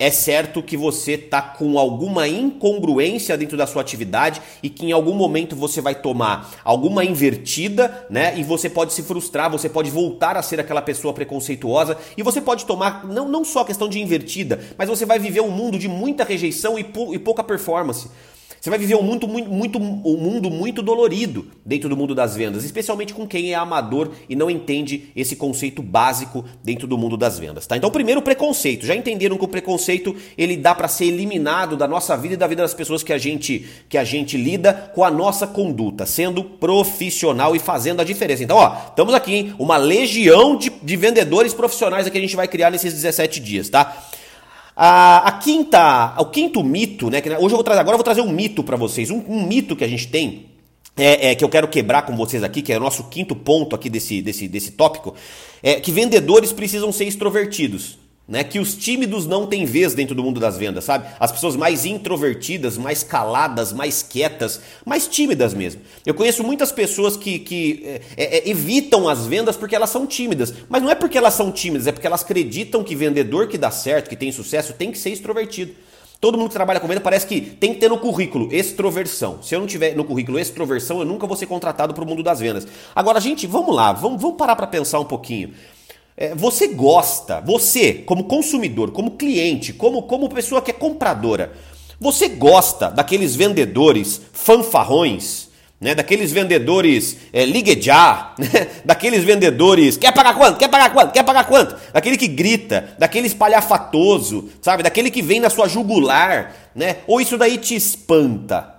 É 0.00 0.10
certo 0.10 0.62
que 0.62 0.78
você 0.78 1.12
está 1.12 1.42
com 1.42 1.78
alguma 1.78 2.26
incongruência 2.26 3.36
dentro 3.36 3.54
da 3.54 3.66
sua 3.66 3.82
atividade 3.82 4.40
e 4.62 4.70
que 4.70 4.86
em 4.86 4.92
algum 4.92 5.12
momento 5.12 5.54
você 5.54 5.82
vai 5.82 5.94
tomar 5.94 6.50
alguma 6.64 7.04
invertida, 7.04 8.06
né? 8.08 8.38
E 8.38 8.42
você 8.42 8.70
pode 8.70 8.94
se 8.94 9.02
frustrar, 9.02 9.50
você 9.50 9.68
pode 9.68 9.90
voltar 9.90 10.38
a 10.38 10.42
ser 10.42 10.58
aquela 10.58 10.80
pessoa 10.80 11.12
preconceituosa 11.12 11.98
e 12.16 12.22
você 12.22 12.40
pode 12.40 12.64
tomar 12.64 13.04
não, 13.04 13.28
não 13.28 13.44
só 13.44 13.60
a 13.60 13.66
questão 13.66 13.90
de 13.90 14.00
invertida, 14.00 14.58
mas 14.78 14.88
você 14.88 15.04
vai 15.04 15.18
viver 15.18 15.42
um 15.42 15.50
mundo 15.50 15.78
de 15.78 15.86
muita 15.86 16.24
rejeição 16.24 16.78
e, 16.78 16.82
pou, 16.82 17.14
e 17.14 17.18
pouca 17.18 17.44
performance. 17.44 18.08
Você 18.60 18.68
vai 18.68 18.78
viver 18.78 18.94
um, 18.94 19.02
muito, 19.02 19.26
muito, 19.26 19.50
muito, 19.50 19.78
um 19.78 20.16
mundo 20.18 20.50
muito 20.50 20.82
dolorido 20.82 21.46
dentro 21.64 21.88
do 21.88 21.96
mundo 21.96 22.14
das 22.14 22.36
vendas, 22.36 22.62
especialmente 22.62 23.14
com 23.14 23.26
quem 23.26 23.52
é 23.52 23.54
amador 23.54 24.10
e 24.28 24.36
não 24.36 24.50
entende 24.50 25.10
esse 25.16 25.34
conceito 25.34 25.82
básico 25.82 26.44
dentro 26.62 26.86
do 26.86 26.98
mundo 26.98 27.16
das 27.16 27.38
vendas, 27.38 27.66
tá? 27.66 27.74
Então, 27.78 27.90
primeiro, 27.90 28.20
o 28.20 28.22
preconceito. 28.22 28.84
Já 28.84 28.94
entenderam 28.94 29.38
que 29.38 29.44
o 29.44 29.48
preconceito 29.48 30.14
ele 30.36 30.58
dá 30.58 30.74
para 30.74 30.88
ser 30.88 31.06
eliminado 31.06 31.74
da 31.74 31.88
nossa 31.88 32.14
vida 32.18 32.34
e 32.34 32.36
da 32.36 32.46
vida 32.46 32.60
das 32.60 32.74
pessoas 32.74 33.02
que 33.02 33.14
a 33.14 33.18
gente 33.18 33.66
que 33.88 33.96
a 33.96 34.04
gente 34.04 34.36
lida 34.36 34.74
com 34.94 35.02
a 35.04 35.10
nossa 35.10 35.46
conduta, 35.46 36.04
sendo 36.04 36.44
profissional 36.44 37.56
e 37.56 37.58
fazendo 37.58 38.02
a 38.02 38.04
diferença. 38.04 38.44
Então, 38.44 38.58
ó, 38.58 38.76
estamos 38.88 39.14
aqui, 39.14 39.34
hein? 39.34 39.54
Uma 39.58 39.78
legião 39.78 40.54
de, 40.54 40.68
de 40.68 40.96
vendedores 40.96 41.54
profissionais 41.54 42.06
que 42.10 42.18
a 42.18 42.20
gente 42.20 42.36
vai 42.36 42.46
criar 42.46 42.70
nesses 42.70 42.92
17 42.92 43.40
dias, 43.40 43.70
tá? 43.70 43.96
A, 44.82 45.28
a, 45.28 45.32
quinta, 45.32 46.14
o 46.18 46.24
quinto 46.24 46.64
mito, 46.64 47.10
né? 47.10 47.20
Que 47.20 47.28
hoje 47.28 47.42
eu 47.42 47.50
vou 47.50 47.62
trazer, 47.62 47.80
agora 47.80 47.96
eu 47.96 47.98
vou 47.98 48.04
trazer 48.04 48.22
um 48.22 48.32
mito 48.32 48.64
para 48.64 48.78
vocês, 48.78 49.10
um, 49.10 49.22
um, 49.28 49.46
mito 49.46 49.76
que 49.76 49.84
a 49.84 49.86
gente 49.86 50.08
tem. 50.08 50.46
É, 50.96 51.28
é, 51.28 51.34
que 51.34 51.44
eu 51.44 51.50
quero 51.50 51.68
quebrar 51.68 52.02
com 52.02 52.16
vocês 52.16 52.42
aqui, 52.42 52.62
que 52.62 52.72
é 52.72 52.78
o 52.78 52.80
nosso 52.80 53.04
quinto 53.04 53.36
ponto 53.36 53.76
aqui 53.76 53.90
desse, 53.90 54.22
desse, 54.22 54.48
desse 54.48 54.70
tópico, 54.70 55.14
é 55.62 55.74
que 55.74 55.92
vendedores 55.92 56.50
precisam 56.50 56.90
ser 56.92 57.04
extrovertidos 57.04 57.98
né? 58.30 58.44
Que 58.44 58.60
os 58.60 58.76
tímidos 58.76 59.26
não 59.26 59.44
têm 59.44 59.66
vez 59.66 59.92
dentro 59.92 60.14
do 60.14 60.22
mundo 60.22 60.38
das 60.38 60.56
vendas, 60.56 60.84
sabe? 60.84 61.08
As 61.18 61.32
pessoas 61.32 61.56
mais 61.56 61.84
introvertidas, 61.84 62.78
mais 62.78 63.02
caladas, 63.02 63.72
mais 63.72 64.04
quietas, 64.04 64.60
mais 64.86 65.08
tímidas 65.08 65.52
mesmo. 65.52 65.80
Eu 66.06 66.14
conheço 66.14 66.44
muitas 66.44 66.70
pessoas 66.70 67.16
que, 67.16 67.40
que 67.40 68.00
é, 68.16 68.38
é, 68.38 68.48
evitam 68.48 69.08
as 69.08 69.26
vendas 69.26 69.56
porque 69.56 69.74
elas 69.74 69.90
são 69.90 70.06
tímidas. 70.06 70.54
Mas 70.68 70.80
não 70.80 70.88
é 70.88 70.94
porque 70.94 71.18
elas 71.18 71.34
são 71.34 71.50
tímidas, 71.50 71.88
é 71.88 71.92
porque 71.92 72.06
elas 72.06 72.22
acreditam 72.22 72.84
que 72.84 72.94
vendedor 72.94 73.48
que 73.48 73.58
dá 73.58 73.72
certo, 73.72 74.08
que 74.08 74.16
tem 74.16 74.30
sucesso, 74.30 74.74
tem 74.74 74.92
que 74.92 74.98
ser 74.98 75.10
extrovertido. 75.10 75.72
Todo 76.20 76.38
mundo 76.38 76.48
que 76.48 76.54
trabalha 76.54 76.78
com 76.78 76.86
venda 76.86 77.00
parece 77.00 77.26
que 77.26 77.40
tem 77.40 77.72
que 77.74 77.80
ter 77.80 77.88
no 77.88 77.98
currículo 77.98 78.54
extroversão. 78.54 79.42
Se 79.42 79.56
eu 79.56 79.60
não 79.60 79.66
tiver 79.66 79.96
no 79.96 80.04
currículo 80.04 80.38
extroversão, 80.38 81.00
eu 81.00 81.06
nunca 81.06 81.26
vou 81.26 81.36
ser 81.36 81.46
contratado 81.46 81.94
para 81.94 82.04
o 82.04 82.06
mundo 82.06 82.22
das 82.22 82.38
vendas. 82.38 82.68
Agora, 82.94 83.18
gente, 83.18 83.46
vamos 83.46 83.74
lá, 83.74 83.92
vamos, 83.92 84.20
vamos 84.20 84.36
parar 84.36 84.54
para 84.54 84.66
pensar 84.66 85.00
um 85.00 85.04
pouquinho. 85.04 85.54
É, 86.20 86.34
você 86.34 86.68
gosta, 86.68 87.40
você, 87.40 87.94
como 87.94 88.24
consumidor, 88.24 88.92
como 88.92 89.12
cliente, 89.12 89.72
como, 89.72 90.02
como 90.02 90.28
pessoa 90.28 90.62
que 90.62 90.70
é 90.70 90.74
compradora, 90.74 91.52
você 91.98 92.28
gosta 92.28 92.90
daqueles 92.90 93.34
vendedores 93.34 94.20
fanfarrões 94.32 95.50
né? 95.80 95.94
Daqueles 95.94 96.30
vendedores 96.30 97.16
é, 97.32 97.44
ligue 97.44 97.80
já, 97.80 98.34
né? 98.38 98.66
daqueles 98.84 99.24
vendedores 99.24 99.96
quer 99.96 100.12
pagar 100.12 100.34
quanto? 100.36 100.58
Quer 100.58 100.68
pagar 100.68 100.92
quanto? 100.92 101.12
Quer 101.12 101.22
pagar 101.22 101.44
quanto? 101.44 101.74
Daquele 101.92 102.18
que 102.18 102.28
grita, 102.28 102.94
daquele 102.98 103.26
espalhafatoso, 103.26 104.50
sabe? 104.60 104.82
Daquele 104.82 105.10
que 105.10 105.22
vem 105.22 105.40
na 105.40 105.48
sua 105.48 105.66
jugular, 105.66 106.54
né? 106.74 106.98
Ou 107.06 107.18
isso 107.18 107.38
daí 107.38 107.56
te 107.56 107.74
espanta, 107.74 108.74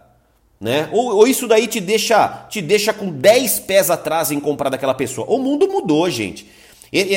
né? 0.59 0.89
Ou, 0.91 1.15
ou 1.15 1.27
isso 1.27 1.47
daí 1.47 1.65
te 1.65 1.79
deixa, 1.79 2.45
te 2.47 2.61
deixa 2.61 2.93
com 2.93 3.09
10 3.09 3.61
pés 3.61 3.89
atrás 3.89 4.29
em 4.29 4.39
comprar 4.39 4.69
daquela 4.69 4.93
pessoa. 4.93 5.25
O 5.27 5.39
mundo 5.39 5.67
mudou, 5.67 6.07
gente. 6.07 6.47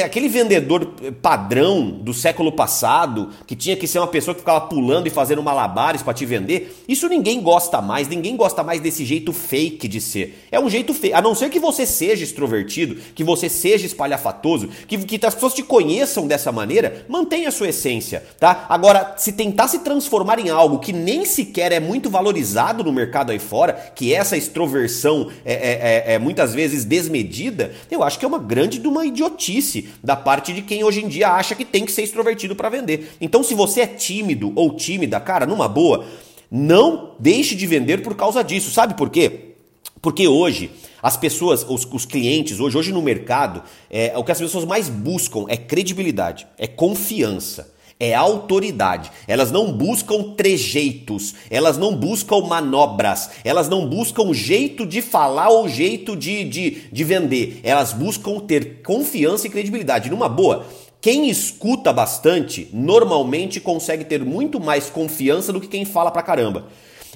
Aquele 0.05 0.29
vendedor 0.29 0.95
padrão 1.21 1.91
do 1.91 2.15
século 2.15 2.53
passado, 2.53 3.31
que 3.45 3.57
tinha 3.57 3.75
que 3.75 3.89
ser 3.89 3.99
uma 3.99 4.07
pessoa 4.07 4.33
que 4.33 4.41
ficava 4.41 4.61
pulando 4.61 5.09
e 5.09 5.11
fazendo 5.11 5.43
malabares 5.43 6.01
para 6.01 6.15
te 6.15 6.25
vender, 6.25 6.85
isso 6.87 7.09
ninguém 7.09 7.41
gosta 7.41 7.83
mais, 7.83 8.07
ninguém 8.07 8.37
gosta 8.37 8.63
mais 8.63 8.81
desse 8.81 9.05
jeito 9.05 9.33
fake 9.33 9.89
de 9.89 10.01
ser. 10.01 10.47
É 10.53 10.61
um 10.61 10.71
jeito 10.71 10.95
fake, 10.95 11.13
a 11.13 11.21
não 11.21 11.35
ser 11.35 11.51
que 11.51 11.59
você 11.59 11.85
seja 11.85 12.23
extrovertido, 12.23 12.95
que 13.17 13.25
você 13.25 13.49
seja 13.49 13.85
espalhafatoso, 13.85 14.69
que, 14.87 14.97
que 14.97 15.27
as 15.27 15.35
pessoas 15.35 15.55
te 15.55 15.65
conheçam 15.65 16.29
dessa 16.29 16.53
maneira, 16.53 17.05
mantenha 17.09 17.49
a 17.49 17.53
sua 17.53 17.71
essência, 17.71 18.25
tá? 18.39 18.67
Agora, 18.69 19.15
se 19.17 19.33
tentar 19.33 19.67
se 19.67 19.81
transformar 19.81 20.39
em 20.39 20.51
algo 20.51 20.79
que 20.79 20.93
nem 20.93 21.25
sequer 21.25 21.73
é 21.73 21.81
muito 21.81 22.09
valorizado 22.09 22.85
no 22.85 22.93
mercado 22.93 23.33
aí 23.33 23.41
fora, 23.41 23.73
que 23.73 24.15
essa 24.15 24.37
extroversão 24.37 25.33
é, 25.45 25.53
é, 25.53 26.13
é, 26.13 26.15
é 26.15 26.19
muitas 26.21 26.55
vezes 26.55 26.85
desmedida, 26.85 27.73
eu 27.91 28.05
acho 28.05 28.21
que 28.21 28.25
é 28.25 28.29
uma 28.29 28.39
grande 28.39 28.79
de 28.79 28.87
uma 28.87 29.05
idiotice 29.05 29.64
da 30.03 30.17
parte 30.17 30.53
de 30.53 30.63
quem 30.63 30.85
hoje 30.85 31.05
em 31.05 31.09
dia 31.09 31.31
acha 31.31 31.55
que 31.55 31.65
tem 31.65 31.85
que 31.85 31.93
ser 31.93 32.03
extrovertido 32.03 32.55
para 32.57 32.69
vender. 32.69 33.17
Então, 33.21 33.43
se 33.43 33.55
você 33.55 33.83
é 33.83 33.87
tímido 33.87 34.53
ou 34.55 34.75
tímida, 34.75 35.21
cara, 35.21 35.47
numa 35.47 35.69
boa, 35.69 36.05
não 36.51 37.15
deixe 37.19 37.55
de 37.55 37.67
vender 37.67 38.03
por 38.03 38.15
causa 38.15 38.43
disso. 38.43 38.71
Sabe 38.71 38.95
por 38.95 39.11
quê? 39.11 39.55
Porque 40.01 40.29
hoje 40.29 40.71
as 41.03 41.17
pessoas, 41.17 41.65
os, 41.69 41.85
os 41.85 42.07
clientes, 42.07 42.61
hoje, 42.61 42.79
hoje 42.79 42.93
no 42.93 43.03
mercado, 43.03 43.63
é, 43.91 44.13
o 44.17 44.25
que 44.25 44.33
as 44.33 44.39
pessoas 44.39 44.65
mais 44.65 44.89
buscam 44.89 45.45
é 45.49 45.57
credibilidade, 45.57 46.47
é 46.57 46.67
confiança 46.67 47.74
é 47.99 48.15
autoridade. 48.15 49.11
Elas 49.27 49.51
não 49.51 49.73
buscam 49.73 50.35
trejeitos, 50.37 51.35
elas 51.51 51.79
não 51.79 51.95
buscam 51.95 52.41
manobras, 52.41 53.31
elas 53.45 53.69
não 53.69 53.87
buscam 53.89 54.33
jeito 54.33 54.85
de 54.87 55.01
falar 55.01 55.49
ou 55.49 55.69
jeito 55.69 56.17
de, 56.17 56.45
de, 56.45 56.71
de 56.91 57.05
vender. 57.05 57.61
Elas 57.63 57.93
buscam 57.93 58.41
ter 58.41 58.83
confiança 58.83 59.47
e 59.47 59.51
credibilidade. 59.51 60.11
Numa 60.11 60.29
boa, 60.29 60.67
quem 61.01 61.29
escuta 61.29 61.93
bastante 61.93 62.69
normalmente 62.73 63.61
consegue 63.61 64.05
ter 64.05 64.25
muito 64.25 64.59
mais 64.59 64.89
confiança 64.89 65.53
do 65.53 65.61
que 65.61 65.69
quem 65.69 65.85
fala 65.85 66.11
pra 66.11 66.23
caramba. 66.23 66.67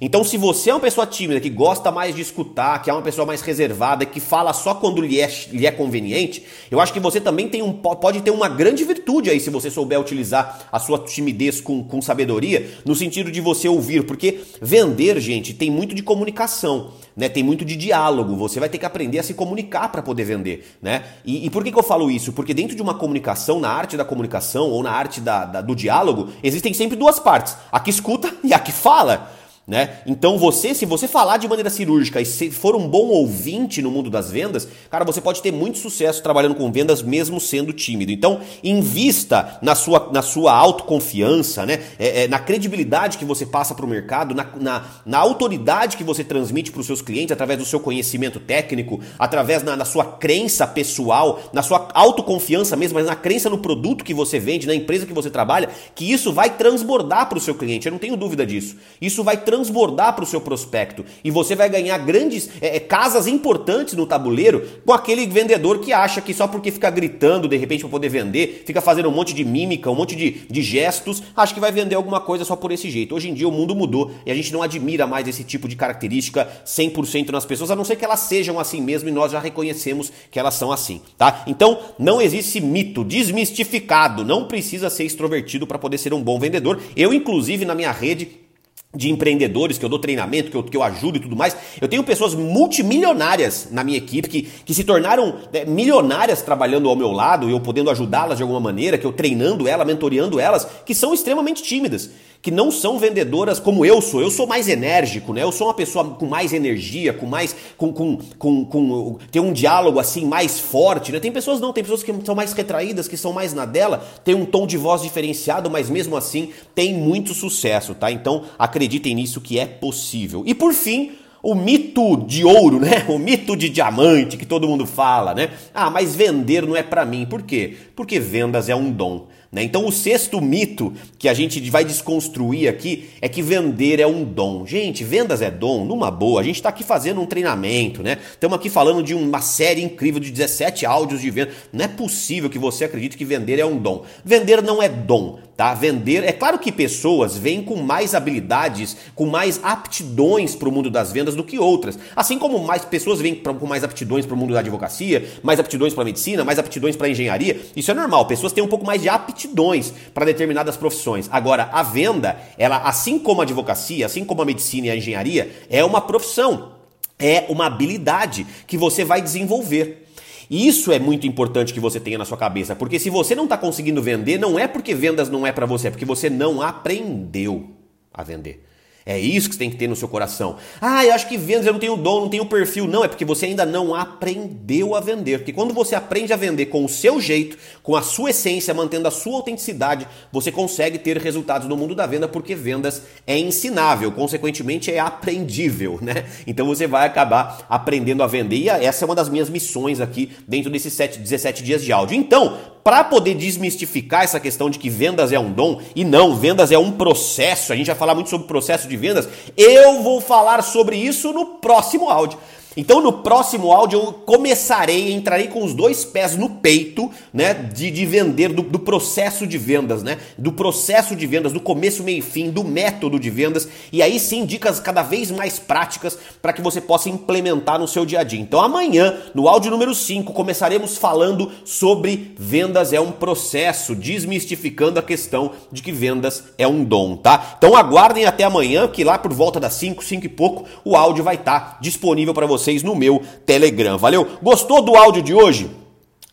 Então, 0.00 0.22
se 0.22 0.36
você 0.36 0.70
é 0.70 0.74
uma 0.74 0.80
pessoa 0.80 1.06
tímida, 1.06 1.40
que 1.40 1.50
gosta 1.50 1.90
mais 1.90 2.14
de 2.14 2.22
escutar, 2.22 2.80
que 2.82 2.88
é 2.88 2.92
uma 2.92 3.02
pessoa 3.02 3.26
mais 3.26 3.40
reservada, 3.40 4.06
que 4.06 4.20
fala 4.20 4.52
só 4.52 4.74
quando 4.74 5.02
lhe 5.02 5.20
é, 5.20 5.28
lhe 5.50 5.66
é 5.66 5.72
conveniente, 5.72 6.44
eu 6.70 6.80
acho 6.80 6.92
que 6.92 7.00
você 7.00 7.20
também 7.20 7.48
tem 7.48 7.62
um, 7.62 7.72
pode 7.72 8.20
ter 8.20 8.30
uma 8.30 8.48
grande 8.48 8.84
virtude 8.84 9.28
aí 9.28 9.40
se 9.40 9.50
você 9.50 9.70
souber 9.70 10.00
utilizar 10.00 10.68
a 10.70 10.78
sua 10.78 11.00
timidez 11.00 11.60
com, 11.60 11.82
com 11.82 12.00
sabedoria, 12.00 12.68
no 12.84 12.94
sentido 12.94 13.32
de 13.32 13.40
você 13.40 13.68
ouvir, 13.68 14.04
porque 14.04 14.40
vender, 14.62 15.20
gente, 15.20 15.52
tem 15.52 15.70
muito 15.70 15.94
de 15.94 16.02
comunicação. 16.02 16.92
Né, 17.16 17.28
tem 17.28 17.42
muito 17.42 17.64
de 17.64 17.74
diálogo, 17.74 18.36
você 18.36 18.60
vai 18.60 18.68
ter 18.68 18.78
que 18.78 18.86
aprender 18.86 19.18
a 19.18 19.24
se 19.24 19.34
comunicar 19.34 19.88
para 19.90 20.00
poder 20.00 20.22
vender. 20.22 20.76
Né? 20.80 21.02
E, 21.24 21.46
e, 21.46 21.50
por 21.50 21.64
que, 21.64 21.72
que 21.72 21.78
eu 21.78 21.82
falo 21.82 22.08
isso? 22.08 22.32
Porque 22.32 22.54
dentro 22.54 22.76
de 22.76 22.82
uma 22.82 22.94
comunicação, 22.94 23.58
na 23.58 23.68
arte 23.68 23.96
da 23.96 24.04
comunicação 24.04 24.70
ou 24.70 24.84
na 24.84 24.92
arte 24.92 25.20
da, 25.20 25.44
da, 25.44 25.60
do 25.60 25.74
diálogo, 25.74 26.28
existem 26.44 26.72
sempre 26.72 26.96
duas 26.96 27.18
partes: 27.18 27.56
a 27.72 27.80
que 27.80 27.90
escuta 27.90 28.32
e 28.44 28.54
a 28.54 28.58
que 28.60 28.70
fala. 28.70 29.36
Né? 29.68 29.98
Então 30.06 30.38
você, 30.38 30.74
se 30.74 30.86
você 30.86 31.06
falar 31.06 31.36
de 31.36 31.46
maneira 31.46 31.68
cirúrgica 31.68 32.18
e 32.22 32.24
se 32.24 32.50
for 32.50 32.74
um 32.74 32.88
bom 32.88 33.08
ouvinte 33.08 33.82
no 33.82 33.90
mundo 33.90 34.08
das 34.08 34.30
vendas, 34.30 34.66
cara, 34.90 35.04
você 35.04 35.20
pode 35.20 35.42
ter 35.42 35.52
muito 35.52 35.76
sucesso 35.76 36.22
trabalhando 36.22 36.54
com 36.54 36.72
vendas 36.72 37.02
mesmo 37.02 37.38
sendo 37.38 37.70
tímido. 37.70 38.10
Então, 38.10 38.40
invista 38.64 39.58
na 39.60 39.74
sua, 39.74 40.08
na 40.10 40.22
sua 40.22 40.54
autoconfiança, 40.54 41.66
né? 41.66 41.82
É, 41.98 42.24
é, 42.24 42.28
na 42.28 42.38
credibilidade 42.38 43.18
que 43.18 43.26
você 43.26 43.44
passa 43.44 43.74
para 43.74 43.84
o 43.84 43.88
mercado, 43.88 44.34
na, 44.34 44.46
na, 44.58 44.84
na, 45.04 45.18
autoridade 45.18 45.98
que 45.98 46.04
você 46.04 46.24
transmite 46.24 46.72
para 46.72 46.80
os 46.80 46.86
seus 46.86 47.02
clientes 47.02 47.32
através 47.32 47.58
do 47.58 47.66
seu 47.66 47.78
conhecimento 47.78 48.40
técnico, 48.40 48.98
através 49.18 49.62
na, 49.62 49.76
na 49.76 49.84
sua 49.84 50.06
crença 50.06 50.66
pessoal, 50.66 51.42
na 51.52 51.62
sua 51.62 51.88
autoconfiança 51.92 52.74
mesmo, 52.74 52.94
mas 52.94 53.06
na 53.06 53.16
crença 53.16 53.50
no 53.50 53.58
produto 53.58 54.02
que 54.02 54.14
você 54.14 54.38
vende, 54.38 54.66
na 54.66 54.74
empresa 54.74 55.04
que 55.04 55.12
você 55.12 55.28
trabalha, 55.28 55.68
que 55.94 56.10
isso 56.10 56.32
vai 56.32 56.56
transbordar 56.56 57.28
para 57.28 57.36
o 57.36 57.40
seu 57.40 57.54
cliente. 57.54 57.86
Eu 57.86 57.92
não 57.92 57.98
tenho 57.98 58.16
dúvida 58.16 58.46
disso. 58.46 58.74
Isso 58.98 59.22
vai 59.22 59.36
transbordar 59.36 59.57
transbordar 59.58 60.14
para 60.14 60.22
o 60.22 60.26
seu 60.26 60.40
prospecto 60.40 61.04
e 61.24 61.30
você 61.30 61.56
vai 61.56 61.68
ganhar 61.68 61.98
grandes 61.98 62.48
é, 62.60 62.76
é, 62.76 62.80
casas 62.80 63.26
importantes 63.26 63.94
no 63.94 64.06
tabuleiro 64.06 64.64
com 64.86 64.92
aquele 64.92 65.26
vendedor 65.26 65.80
que 65.80 65.92
acha 65.92 66.20
que 66.20 66.32
só 66.32 66.46
porque 66.46 66.70
fica 66.70 66.88
gritando 66.90 67.48
de 67.48 67.56
repente 67.56 67.80
para 67.80 67.90
poder 67.90 68.08
vender, 68.08 68.62
fica 68.64 68.80
fazendo 68.80 69.08
um 69.08 69.12
monte 69.12 69.34
de 69.34 69.44
mímica, 69.44 69.90
um 69.90 69.94
monte 69.94 70.14
de, 70.14 70.46
de 70.48 70.62
gestos, 70.62 71.22
acha 71.36 71.52
que 71.52 71.60
vai 71.60 71.72
vender 71.72 71.96
alguma 71.96 72.20
coisa 72.20 72.44
só 72.44 72.54
por 72.54 72.70
esse 72.70 72.88
jeito. 72.88 73.14
Hoje 73.14 73.28
em 73.28 73.34
dia 73.34 73.48
o 73.48 73.52
mundo 73.52 73.74
mudou 73.74 74.12
e 74.24 74.30
a 74.30 74.34
gente 74.34 74.52
não 74.52 74.62
admira 74.62 75.06
mais 75.06 75.26
esse 75.26 75.42
tipo 75.42 75.66
de 75.66 75.74
característica 75.74 76.48
100% 76.64 77.30
nas 77.30 77.44
pessoas, 77.44 77.70
a 77.70 77.76
não 77.76 77.84
ser 77.84 77.96
que 77.96 78.04
elas 78.04 78.20
sejam 78.20 78.60
assim 78.60 78.80
mesmo 78.80 79.08
e 79.08 79.12
nós 79.12 79.32
já 79.32 79.40
reconhecemos 79.40 80.12
que 80.30 80.38
elas 80.38 80.54
são 80.54 80.70
assim, 80.70 81.00
tá? 81.16 81.42
Então 81.46 81.78
não 81.98 82.20
existe 82.20 82.60
mito 82.60 83.02
desmistificado, 83.04 84.24
não 84.24 84.44
precisa 84.44 84.88
ser 84.88 85.04
extrovertido 85.04 85.66
para 85.66 85.78
poder 85.78 85.98
ser 85.98 86.14
um 86.14 86.22
bom 86.22 86.38
vendedor. 86.38 86.80
Eu 86.96 87.12
inclusive 87.12 87.64
na 87.64 87.74
minha 87.74 87.90
rede 87.90 88.47
de 88.94 89.10
empreendedores, 89.10 89.76
que 89.76 89.84
eu 89.84 89.88
dou 89.88 89.98
treinamento, 89.98 90.50
que 90.50 90.56
eu, 90.56 90.62
que 90.62 90.76
eu 90.76 90.82
ajudo 90.82 91.18
e 91.18 91.20
tudo 91.20 91.36
mais. 91.36 91.56
Eu 91.80 91.86
tenho 91.86 92.02
pessoas 92.02 92.34
multimilionárias 92.34 93.68
na 93.70 93.84
minha 93.84 93.98
equipe 93.98 94.28
que, 94.28 94.42
que 94.42 94.72
se 94.72 94.82
tornaram 94.82 95.36
é, 95.52 95.64
milionárias 95.66 96.40
trabalhando 96.40 96.88
ao 96.88 96.96
meu 96.96 97.12
lado, 97.12 97.50
eu 97.50 97.60
podendo 97.60 97.90
ajudá-las 97.90 98.38
de 98.38 98.42
alguma 98.42 98.60
maneira, 98.60 98.96
que 98.96 99.04
eu 99.04 99.12
treinando 99.12 99.68
elas, 99.68 99.86
mentoreando 99.86 100.40
elas, 100.40 100.66
que 100.86 100.94
são 100.94 101.12
extremamente 101.12 101.62
tímidas 101.62 102.10
que 102.40 102.50
não 102.50 102.70
são 102.70 102.98
vendedoras 102.98 103.58
como 103.58 103.84
eu 103.84 104.00
sou. 104.00 104.20
Eu 104.20 104.30
sou 104.30 104.46
mais 104.46 104.68
enérgico, 104.68 105.32
né? 105.32 105.42
Eu 105.42 105.52
sou 105.52 105.66
uma 105.66 105.74
pessoa 105.74 106.04
com 106.14 106.26
mais 106.26 106.52
energia, 106.52 107.12
com 107.12 107.26
mais. 107.26 107.54
com, 107.76 107.92
com, 107.92 108.16
com, 108.38 108.64
com 108.64 109.18
tem 109.30 109.42
um 109.42 109.52
diálogo 109.52 109.98
assim 109.98 110.24
mais 110.24 110.60
forte, 110.60 111.10
né? 111.10 111.20
Tem 111.20 111.32
pessoas 111.32 111.60
não, 111.60 111.72
tem 111.72 111.82
pessoas 111.82 112.02
que 112.02 112.14
são 112.24 112.34
mais 112.34 112.52
retraídas, 112.52 113.08
que 113.08 113.16
são 113.16 113.32
mais 113.32 113.52
na 113.52 113.64
dela, 113.64 114.06
tem 114.24 114.34
um 114.34 114.44
tom 114.44 114.66
de 114.66 114.76
voz 114.76 115.02
diferenciado, 115.02 115.68
mas 115.68 115.90
mesmo 115.90 116.16
assim 116.16 116.50
tem 116.74 116.94
muito 116.94 117.34
sucesso, 117.34 117.94
tá? 117.94 118.10
Então 118.10 118.44
acreditem 118.58 119.14
nisso 119.14 119.40
que 119.40 119.58
é 119.58 119.66
possível. 119.66 120.42
E 120.46 120.54
por 120.54 120.72
fim, 120.72 121.12
o 121.42 121.54
mito 121.54 122.16
de 122.26 122.44
ouro, 122.44 122.80
né? 122.80 123.04
O 123.08 123.18
mito 123.18 123.56
de 123.56 123.68
diamante 123.68 124.36
que 124.36 124.46
todo 124.46 124.68
mundo 124.68 124.86
fala, 124.86 125.34
né? 125.34 125.50
Ah, 125.72 125.90
mas 125.90 126.14
vender 126.14 126.66
não 126.66 126.76
é 126.76 126.82
para 126.82 127.04
mim. 127.04 127.26
Por 127.26 127.42
quê? 127.42 127.76
Porque 127.94 128.18
vendas 128.18 128.68
é 128.68 128.74
um 128.74 128.90
dom. 128.90 129.26
Né? 129.50 129.62
Então, 129.62 129.86
o 129.86 129.92
sexto 129.92 130.42
mito 130.42 130.92
que 131.18 131.26
a 131.26 131.32
gente 131.32 131.58
vai 131.70 131.82
desconstruir 131.82 132.68
aqui 132.68 133.08
é 133.20 133.28
que 133.28 133.40
vender 133.40 133.98
é 133.98 134.06
um 134.06 134.22
dom. 134.22 134.66
Gente, 134.66 135.02
vendas 135.04 135.40
é 135.40 135.50
dom, 135.50 135.86
numa 135.86 136.10
boa. 136.10 136.40
A 136.40 136.44
gente 136.44 136.56
está 136.56 136.68
aqui 136.68 136.84
fazendo 136.84 137.20
um 137.20 137.26
treinamento, 137.26 138.02
né? 138.02 138.18
Estamos 138.30 138.56
aqui 138.56 138.68
falando 138.68 139.02
de 139.02 139.14
uma 139.14 139.40
série 139.40 139.82
incrível 139.82 140.20
de 140.20 140.30
17 140.30 140.84
áudios 140.84 141.22
de 141.22 141.30
venda. 141.30 141.52
Não 141.72 141.84
é 141.84 141.88
possível 141.88 142.50
que 142.50 142.58
você 142.58 142.84
acredite 142.84 143.16
que 143.16 143.24
vender 143.24 143.58
é 143.58 143.64
um 143.64 143.78
dom. 143.78 144.04
Vender 144.22 144.62
não 144.62 144.82
é 144.82 144.88
dom 144.88 145.38
tá? 145.58 145.74
Vender, 145.74 146.22
é 146.22 146.30
claro 146.30 146.56
que 146.56 146.70
pessoas 146.70 147.36
vêm 147.36 147.60
com 147.60 147.74
mais 147.74 148.14
habilidades, 148.14 148.96
com 149.12 149.26
mais 149.26 149.58
aptidões 149.60 150.54
para 150.54 150.68
o 150.68 150.72
mundo 150.72 150.88
das 150.88 151.10
vendas 151.10 151.34
do 151.34 151.42
que 151.42 151.58
outras. 151.58 151.98
Assim 152.14 152.38
como 152.38 152.60
mais 152.60 152.84
pessoas 152.84 153.20
vêm 153.20 153.34
com 153.34 153.66
mais 153.66 153.82
aptidões 153.82 154.24
para 154.24 154.36
o 154.36 154.38
mundo 154.38 154.54
da 154.54 154.60
advocacia, 154.60 155.28
mais 155.42 155.58
aptidões 155.58 155.92
para 155.92 156.04
medicina, 156.04 156.44
mais 156.44 156.60
aptidões 156.60 156.94
para 156.94 157.08
engenharia. 157.08 157.60
Isso 157.74 157.90
é 157.90 157.94
normal. 157.94 158.26
Pessoas 158.26 158.52
têm 158.52 158.62
um 158.62 158.68
pouco 158.68 158.86
mais 158.86 159.02
de 159.02 159.08
aptidões 159.08 159.92
para 160.14 160.24
determinadas 160.24 160.76
profissões. 160.76 161.28
Agora, 161.32 161.68
a 161.72 161.82
venda, 161.82 162.38
ela 162.56 162.76
assim 162.76 163.18
como 163.18 163.40
a 163.40 163.44
advocacia, 163.44 164.06
assim 164.06 164.24
como 164.24 164.40
a 164.40 164.44
medicina 164.44 164.86
e 164.86 164.90
a 164.90 164.96
engenharia, 164.96 165.50
é 165.68 165.84
uma 165.84 166.00
profissão, 166.00 166.74
é 167.18 167.46
uma 167.48 167.66
habilidade 167.66 168.46
que 168.64 168.78
você 168.78 169.04
vai 169.04 169.20
desenvolver. 169.20 170.06
E 170.50 170.66
isso 170.66 170.90
é 170.92 170.98
muito 170.98 171.26
importante 171.26 171.74
que 171.74 171.80
você 171.80 172.00
tenha 172.00 172.18
na 172.18 172.24
sua 172.24 172.38
cabeça, 172.38 172.74
porque 172.74 172.98
se 172.98 173.10
você 173.10 173.34
não 173.34 173.44
está 173.44 173.58
conseguindo 173.58 174.02
vender, 174.02 174.38
não 174.38 174.58
é 174.58 174.66
porque 174.66 174.94
vendas 174.94 175.28
não 175.28 175.46
é 175.46 175.52
para 175.52 175.66
você, 175.66 175.88
é 175.88 175.90
porque 175.90 176.04
você 176.04 176.30
não 176.30 176.62
aprendeu 176.62 177.70
a 178.12 178.22
vender. 178.22 178.67
É 179.08 179.18
isso 179.18 179.48
que 179.48 179.54
você 179.54 179.60
tem 179.60 179.70
que 179.70 179.76
ter 179.76 179.88
no 179.88 179.96
seu 179.96 180.06
coração. 180.06 180.56
Ah, 180.82 181.02
eu 181.02 181.14
acho 181.14 181.26
que 181.26 181.38
vendas 181.38 181.64
eu 181.64 181.72
não 181.72 181.80
tenho 181.80 181.96
dom, 181.96 182.20
não 182.20 182.28
tenho 182.28 182.44
perfil. 182.44 182.86
Não, 182.86 183.02
é 183.02 183.08
porque 183.08 183.24
você 183.24 183.46
ainda 183.46 183.64
não 183.64 183.94
aprendeu 183.94 184.94
a 184.94 185.00
vender. 185.00 185.38
Porque 185.38 185.52
quando 185.52 185.72
você 185.72 185.94
aprende 185.94 186.30
a 186.30 186.36
vender 186.36 186.66
com 186.66 186.84
o 186.84 186.88
seu 186.90 187.18
jeito, 187.18 187.56
com 187.82 187.96
a 187.96 188.02
sua 188.02 188.28
essência, 188.28 188.74
mantendo 188.74 189.08
a 189.08 189.10
sua 189.10 189.36
autenticidade, 189.36 190.06
você 190.30 190.52
consegue 190.52 190.98
ter 190.98 191.16
resultados 191.16 191.66
no 191.66 191.74
mundo 191.74 191.94
da 191.94 192.04
venda, 192.04 192.28
porque 192.28 192.54
vendas 192.54 193.00
é 193.26 193.38
ensinável, 193.38 194.12
consequentemente 194.12 194.92
é 194.92 194.98
aprendível, 194.98 195.98
né? 196.02 196.26
Então 196.46 196.66
você 196.66 196.86
vai 196.86 197.06
acabar 197.06 197.64
aprendendo 197.66 198.22
a 198.22 198.26
vender. 198.26 198.58
E 198.58 198.68
essa 198.68 199.04
é 199.04 199.06
uma 199.06 199.14
das 199.14 199.30
minhas 199.30 199.48
missões 199.48 200.02
aqui 200.02 200.32
dentro 200.46 200.70
desses 200.70 200.92
7, 200.92 201.18
17 201.18 201.62
dias 201.62 201.82
de 201.82 201.90
áudio. 201.92 202.14
Então, 202.14 202.58
para 202.88 203.04
poder 203.04 203.34
desmistificar 203.34 204.24
essa 204.24 204.40
questão 204.40 204.70
de 204.70 204.78
que 204.78 204.88
vendas 204.88 205.30
é 205.30 205.38
um 205.38 205.52
dom 205.52 205.78
e 205.94 206.04
não, 206.04 206.34
vendas 206.34 206.72
é 206.72 206.78
um 206.78 206.92
processo, 206.92 207.70
a 207.70 207.76
gente 207.76 207.86
vai 207.86 207.94
falar 207.94 208.14
muito 208.14 208.30
sobre 208.30 208.46
processo 208.46 208.88
de 208.88 208.96
vendas, 208.98 209.28
eu 209.56 210.02
vou 210.02 210.20
falar 210.20 210.62
sobre 210.62 210.96
isso 210.96 211.32
no 211.32 211.46
próximo 211.46 212.08
áudio. 212.08 212.38
Então 212.78 213.02
no 213.02 213.12
próximo 213.12 213.72
áudio 213.72 213.98
eu 213.98 214.12
começarei, 214.12 215.12
entrarei 215.12 215.48
com 215.48 215.64
os 215.64 215.74
dois 215.74 216.04
pés 216.04 216.36
no 216.36 216.48
peito, 216.48 217.10
né, 217.34 217.52
de, 217.52 217.90
de 217.90 218.06
vender, 218.06 218.52
do, 218.52 218.62
do, 218.62 218.78
processo 218.78 219.48
de 219.48 219.58
vendas, 219.58 220.04
né, 220.04 220.16
do 220.38 220.52
processo 220.52 221.16
de 221.16 221.26
vendas, 221.26 221.52
do 221.52 221.58
começo, 221.58 222.04
meio 222.04 222.18
e 222.18 222.22
fim, 222.22 222.50
do 222.50 222.62
método 222.62 223.18
de 223.18 223.30
vendas, 223.30 223.68
e 223.92 224.00
aí 224.00 224.20
sim 224.20 224.46
dicas 224.46 224.78
cada 224.78 225.02
vez 225.02 225.28
mais 225.28 225.58
práticas 225.58 226.16
para 226.40 226.52
que 226.52 226.62
você 226.62 226.80
possa 226.80 227.10
implementar 227.10 227.80
no 227.80 227.88
seu 227.88 228.06
dia 228.06 228.20
a 228.20 228.22
dia. 228.22 228.38
Então 228.38 228.60
amanhã, 228.60 229.22
no 229.34 229.48
áudio 229.48 229.72
número 229.72 229.92
5, 229.92 230.32
começaremos 230.32 230.96
falando 230.96 231.50
sobre 231.64 232.32
vendas 232.38 232.92
é 232.92 233.00
um 233.00 233.10
processo, 233.10 233.92
desmistificando 233.92 235.00
a 235.00 235.02
questão 235.02 235.50
de 235.72 235.82
que 235.82 235.90
vendas 235.90 236.44
é 236.56 236.68
um 236.68 236.84
dom, 236.84 237.16
tá? 237.16 237.56
Então 237.58 237.76
aguardem 237.76 238.24
até 238.24 238.44
amanhã, 238.44 238.86
que 238.86 239.02
lá 239.02 239.18
por 239.18 239.32
volta 239.32 239.58
das 239.58 239.72
5, 239.72 240.04
5 240.04 240.26
e 240.26 240.28
pouco, 240.28 240.64
o 240.84 240.94
áudio 240.94 241.24
vai 241.24 241.34
estar 241.34 241.60
tá 241.60 241.78
disponível 241.80 242.32
para 242.32 242.46
você 242.46 242.67
vocês 242.68 242.82
no 242.82 242.94
meu 242.94 243.22
Telegram. 243.46 243.96
Valeu? 243.96 244.26
Gostou 244.42 244.82
do 244.82 244.94
áudio 244.94 245.22
de 245.22 245.32
hoje? 245.32 245.70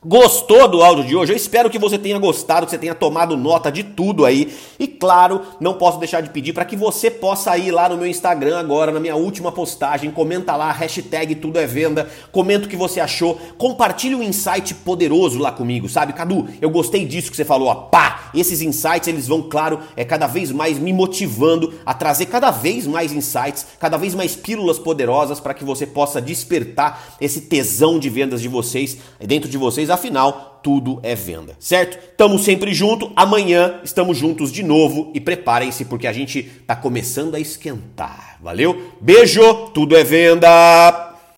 Gostou 0.08 0.68
do 0.68 0.84
áudio 0.84 1.04
de 1.04 1.16
hoje? 1.16 1.34
Eu 1.34 1.36
espero 1.36 1.68
que 1.68 1.80
você 1.80 1.98
tenha 1.98 2.20
gostado, 2.20 2.68
que 2.68 2.72
você 2.72 2.78
tenha 2.78 2.94
tomado 2.94 3.36
nota 3.36 3.72
de 3.72 3.82
tudo 3.82 4.24
aí. 4.24 4.54
E 4.78 4.86
claro, 4.86 5.42
não 5.60 5.74
posso 5.74 5.98
deixar 5.98 6.22
de 6.22 6.30
pedir 6.30 6.54
para 6.54 6.64
que 6.64 6.76
você 6.76 7.10
possa 7.10 7.58
ir 7.58 7.72
lá 7.72 7.90
no 7.90 7.98
meu 7.98 8.06
Instagram 8.06 8.60
agora, 8.60 8.92
na 8.92 9.00
minha 9.00 9.16
última 9.16 9.52
postagem, 9.52 10.12
comenta 10.12 10.56
lá, 10.56 10.72
hashtag 10.72 11.34
tudo 11.34 11.58
é 11.58 11.66
venda, 11.66 12.08
comenta 12.32 12.68
o 12.68 12.70
que 12.70 12.76
você 12.76 13.00
achou, 13.00 13.40
compartilhe 13.58 14.14
um 14.14 14.22
insight 14.22 14.76
poderoso 14.76 15.40
lá 15.40 15.52
comigo, 15.52 15.90
sabe? 15.90 16.14
Cadu, 16.14 16.48
eu 16.62 16.70
gostei 16.70 17.04
disso 17.04 17.32
que 17.32 17.38
você 17.38 17.44
falou, 17.44 17.70
ó, 17.70 17.74
pá! 17.74 18.30
Esses 18.36 18.62
insights, 18.62 19.08
eles 19.08 19.28
vão, 19.28 19.42
claro, 19.42 19.80
é 19.96 20.06
cada 20.06 20.28
vez 20.28 20.52
mais 20.52 20.78
me 20.78 20.94
motivando 20.94 21.74
a 21.84 21.96
trazer 21.96 22.28
cada 22.28 22.52
vez 22.52 22.86
mais 22.86 23.12
insights, 23.12 23.66
cada 23.80 23.98
vez 23.98 24.14
mais 24.14 24.36
pílulas 24.36 24.78
poderosas 24.78 25.40
para 25.40 25.54
que 25.54 25.64
você 25.64 25.88
possa 25.88 26.22
despertar 26.22 27.16
esse 27.20 27.42
tesão 27.42 27.98
de 27.98 28.10
vendas 28.10 28.42
de 28.42 28.48
vocês, 28.48 28.98
dentro 29.20 29.50
de 29.50 29.58
vocês, 29.58 29.90
afinal, 29.96 30.60
tudo 30.64 31.00
é 31.04 31.16
venda, 31.16 31.56
certo? 31.60 31.98
Tamo 32.18 32.40
sempre 32.40 32.74
junto, 32.74 33.12
amanhã 33.16 33.80
estamos 33.84 34.18
juntos 34.18 34.52
de 34.52 34.64
novo 34.64 35.12
e 35.14 35.20
preparem-se 35.20 35.86
porque 35.86 36.08
a 36.08 36.14
gente 36.14 36.44
tá 36.66 36.76
começando 36.76 37.36
a 37.36 37.40
esquentar. 37.40 38.38
Valeu? 38.42 38.94
Beijo, 39.00 39.70
tudo 39.74 39.96
é 39.96 40.04
venda. 40.04 41.15